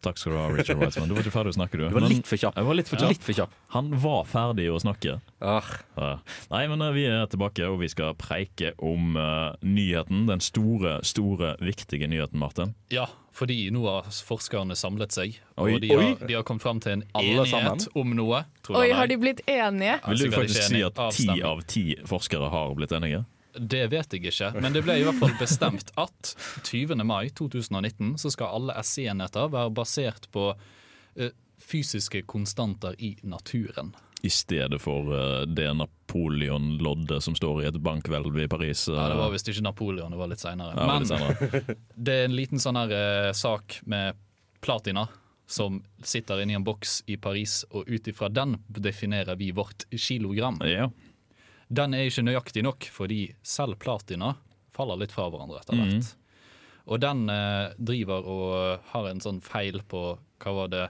[0.02, 1.10] Takk skal du ha, Richard Wiseman.
[1.10, 1.84] Du var ikke ferdig å snakke, du.
[1.89, 2.56] Du var Men- litt for kjapp.
[2.56, 3.10] Jeg var litt for kjapp.
[3.10, 3.56] Litt for kjapp.
[3.76, 5.20] Han var ferdig å snakke.
[5.41, 5.64] Ah,
[5.97, 6.20] Ja.
[6.52, 10.26] Nei, men eh, vi er tilbake, og vi skal preike om uh, nyheten.
[10.28, 12.76] Den store, store, viktige nyheten, Martin.
[12.89, 16.80] Ja, fordi nå har forskerne samlet seg, Oi, og de har, de har kommet fram
[16.80, 17.50] til en Alle enighet
[17.86, 17.88] sammen?
[17.95, 18.43] om noe.
[18.64, 20.00] Tror Oi, har de blitt enige?
[20.08, 23.26] Vil du faktisk si at ti av ti forskere har blitt enige?
[23.60, 26.34] Det vet jeg ikke, men det ble i hvert fall bestemt at
[26.64, 26.95] 20.
[27.03, 33.93] mai 2019 så skal alle SI-enheter være basert på uh, fysiske konstanter i naturen.
[34.22, 38.88] I stedet for uh, det Napoleon-loddet som står i et bankhvelv i Paris.
[38.89, 40.76] Uh, Ja, det var visst ikke Napoleon, det var litt seinere.
[40.76, 41.78] ja, Men litt senere.
[42.07, 44.20] det er en liten sånn her uh, sak med
[44.64, 45.07] platina
[45.49, 50.60] som sitter inni en boks i Paris, og ut ifra den definerer vi vårt kilogram.
[50.68, 50.91] Ja.
[51.72, 54.36] Den er ikke nøyaktig nok, fordi selv platina
[54.74, 56.15] faller litt fra hverandre etter hvert.
[56.89, 60.86] Og den eh, driver og har en sånn feil på hva var det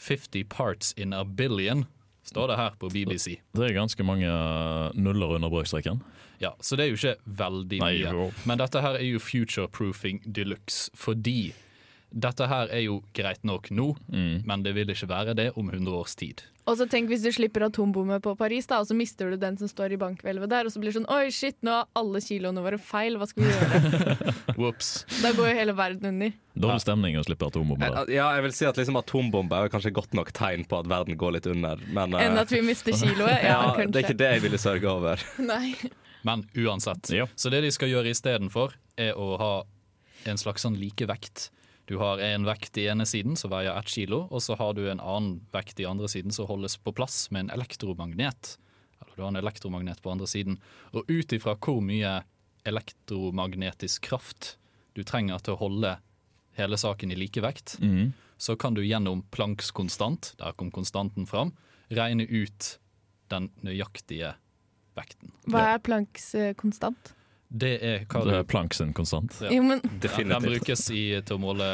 [0.00, 1.84] 50 parts in a billion,
[2.26, 3.36] står det her på BBC.
[3.54, 6.00] Det er ganske mange eh, nuller under brøkstreken.
[6.42, 8.10] Ja, Så det er jo ikke veldig Nei, mye.
[8.16, 8.24] jo.
[8.48, 11.52] Men dette her er jo future-proofing de luxe, fordi
[12.10, 14.42] dette her er jo greit nok nå, Mm.
[14.46, 16.42] men det vil ikke være det om 100 års tid.
[16.64, 19.58] Og så tenk hvis du slipper atombombe på Paris, da, og så mister du den
[19.60, 22.22] som står i bankhvelvet der, og så blir det sånn Oi, shit, nå har alle
[22.24, 24.32] kiloene våre feil, hva skal vi gjøre?
[24.58, 24.92] Whoops.
[25.20, 26.32] Da går jo hele verden under.
[26.56, 27.98] Dårlig stemning å slippe atombomber.
[28.08, 31.18] Ja, jeg vil si at liksom atombombe er kanskje godt nok tegn på at verden
[31.20, 31.82] går litt under.
[31.92, 33.44] Men, eh, Enn at vi mister kiloet?
[33.44, 35.26] Ja, ja, det er ikke det jeg ville sørge over.
[35.52, 35.74] Nei.
[36.24, 37.12] Men uansett.
[37.12, 37.28] Ja.
[37.36, 39.52] Så det de skal gjøre istedenfor, er å ha
[40.30, 41.50] en slags sånn likevekt.
[41.86, 44.86] Du har en vekt i ene siden som veier ett kilo, og så har du
[44.90, 48.56] en annen vekt i andre siden som holdes på plass med en elektromagnet.
[49.02, 50.56] Eller du har en elektromagnet på andre siden.
[50.94, 52.22] Og ut ifra hvor mye
[52.64, 54.56] elektromagnetisk kraft
[54.94, 55.96] du trenger til å holde
[56.56, 58.12] hele saken i likevekt, Mhm.
[58.38, 61.52] så kan du gjennom Plancks konstant, der kom konstanten fram,
[61.90, 62.78] regne ut
[63.28, 64.34] den nøyaktige
[64.96, 65.32] vekten.
[65.48, 67.12] Hva er Plancks konstant?
[67.54, 69.36] Det er hva Det du er Planck sin konstant.
[69.44, 69.52] Ja.
[69.54, 71.68] Jo, men Ja, den brukes i, til å måle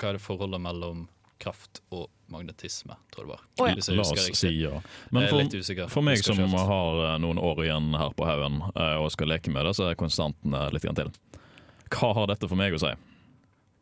[0.00, 1.08] hva er det forholdet mellom
[1.40, 3.42] kraft og magnetisme, tror jeg det var.
[3.58, 3.74] Oh, ja.
[3.76, 4.38] Jeg La oss riktig.
[4.38, 4.80] si ja.
[5.10, 8.96] Men for, for meg som ikke har eh, noen år igjen her på haugen eh,
[9.00, 11.12] og skal leke med det, så er konstanten eh, litt grann til.
[11.90, 12.92] Hva har dette for meg å si?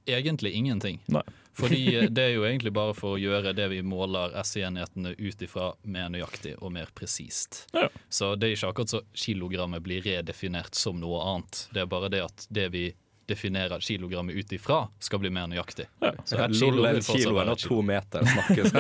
[0.09, 1.03] Egentlig ingenting.
[1.13, 1.23] Nei.
[1.59, 5.43] Fordi eh, det er jo egentlig bare for å gjøre det vi måler SI-enhetene ut
[5.45, 7.65] ifra mer nøyaktig og mer presist.
[7.77, 7.89] Ja.
[8.09, 11.67] Så det er ikke akkurat så kilogrammet blir redefinert som noe annet.
[11.75, 12.87] Det er bare det at det vi
[13.29, 15.85] definerer kilogrammet ut ifra, skal bli mer nøyaktig.
[16.25, 17.69] Så ett kilo Lol, kilo er nå kilo.
[17.69, 18.73] to meter snakkes.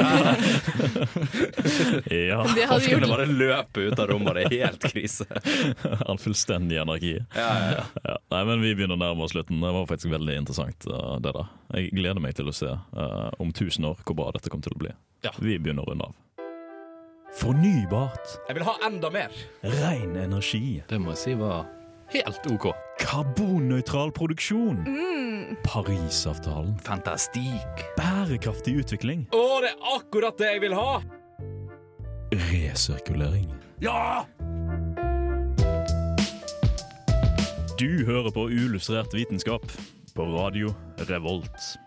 [2.09, 5.26] Ja, det Forskerne gjort bare løper ut av rommet, det er helt krise.
[6.09, 7.14] all fullstendig anarki.
[7.36, 7.84] Ja, ja, ja.
[8.05, 8.16] Ja.
[8.32, 9.61] Nei, men Vi begynner å nærme oss slutten.
[9.62, 10.86] Det var faktisk veldig interessant.
[10.88, 11.51] eh, det der.
[11.76, 14.76] Jeg gleder meg til å se uh, om tusen år hvor bra dette kommer til
[14.76, 14.92] å bli.
[15.26, 15.32] Ja.
[15.38, 16.16] Vi begynner å runde av.
[17.38, 18.38] Fornybart.
[18.49, 19.34] Jeg vil ha enda mer!
[19.62, 20.80] Ren energi.
[20.88, 21.66] Det må jeg si var
[22.14, 22.70] helt OK.
[23.02, 24.82] Karbonnøytral produksjon.
[25.64, 26.74] Parisavtalen.
[26.86, 27.84] Fantastikk.
[27.98, 29.26] Bærekraftig utvikling.
[29.32, 31.00] Å, det er akkurat det jeg vil ha!
[32.48, 33.48] Resirkulering.
[33.84, 34.24] Ja!
[37.78, 39.62] Du hører på Ulustrert vitenskap
[40.16, 40.72] på radio
[41.06, 41.78] Revolt.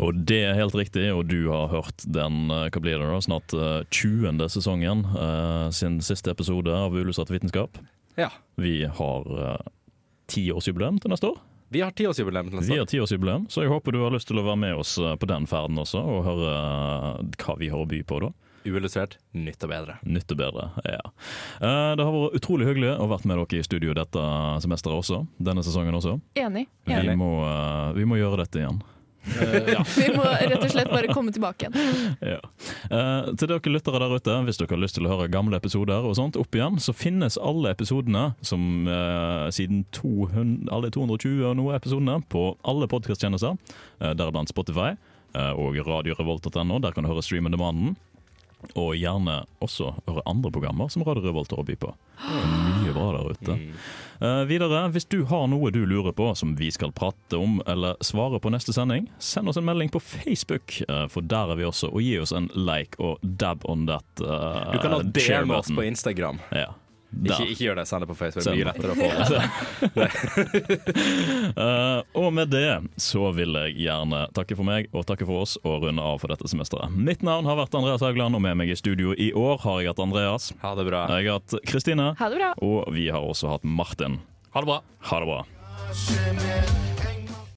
[0.00, 3.18] Og det er helt riktig, og du har hørt den eh, hva blir det da,
[3.20, 4.40] snart eh, 20.
[4.54, 7.76] sesongen eh, sin siste episode av Ulustrert vitenskap.
[8.20, 8.28] Ja.
[8.60, 9.64] Vi har eh,
[10.32, 11.40] tiårsjubileum til neste år.
[11.72, 14.40] Vi har tiårsjubileum til neste Vi har tiårsjubileum, så jeg håper du har lyst til
[14.40, 17.80] å være med oss eh, på den ferden også, og høre eh, hva vi har
[17.80, 18.32] å by på da.
[18.62, 19.96] Uillustrert, nytt og bedre.
[20.06, 21.00] Nytt og bedre, ja.
[21.58, 24.26] Eh, Det har vært utrolig hyggelig å vært med dere i studio dette
[24.62, 25.22] semesteret også.
[25.42, 26.18] Denne sesongen også.
[26.38, 26.68] Enig.
[26.86, 27.30] Vi må,
[27.96, 28.78] vi må gjøre dette igjen.
[29.96, 32.16] Vi må rett og slett bare komme tilbake igjen.
[32.32, 32.38] Ja.
[32.90, 36.06] Eh, til dere lyttere der ute, hvis dere har lyst til å høre gamle episoder
[36.06, 41.58] og sånt opp igjen, så finnes alle episodene som eh, siden 200, alle 220 og
[41.58, 43.58] noe episodene på alle podkasttjenester,
[44.02, 46.80] uh, deriblant Spotify eh, og radiorevolt.no.
[46.82, 47.94] Der kan du høre Stream on Demanden.
[48.78, 51.92] Og gjerne også høre andre programmer som Radio Revolt har å by på.
[52.22, 53.56] Mye bra der ute.
[54.22, 57.98] Uh, videre, hvis du har noe du lurer på som vi skal prate om eller
[58.04, 61.66] svare på neste sending, send oss en melding på Facebook, uh, for der er vi
[61.66, 61.90] også.
[61.90, 64.06] Og gi oss en like og dab on that.
[64.22, 66.38] Uh, Du kan ha DM oss på Instagram.
[66.54, 66.70] Ja.
[67.12, 68.44] Ikke, ikke gjør det, send det på Facebook.
[68.46, 68.64] Det det.
[68.70, 69.08] lettere å få.
[71.52, 75.54] Eh, og med det så vil jeg gjerne takke for meg og takke for oss
[75.60, 76.92] og runde av for dette semesteret.
[76.96, 79.92] Mitt navn har vært Andreas Haugland, og med meg i studio i år har jeg
[79.92, 80.50] hatt Andreas.
[80.64, 81.04] Ha det bra.
[81.18, 82.12] Jeg har hatt Kristine.
[82.18, 82.52] Ha det bra.
[82.64, 84.20] Og vi har også hatt Martin.
[84.56, 84.80] Ha det bra.
[85.12, 87.11] Ha det bra.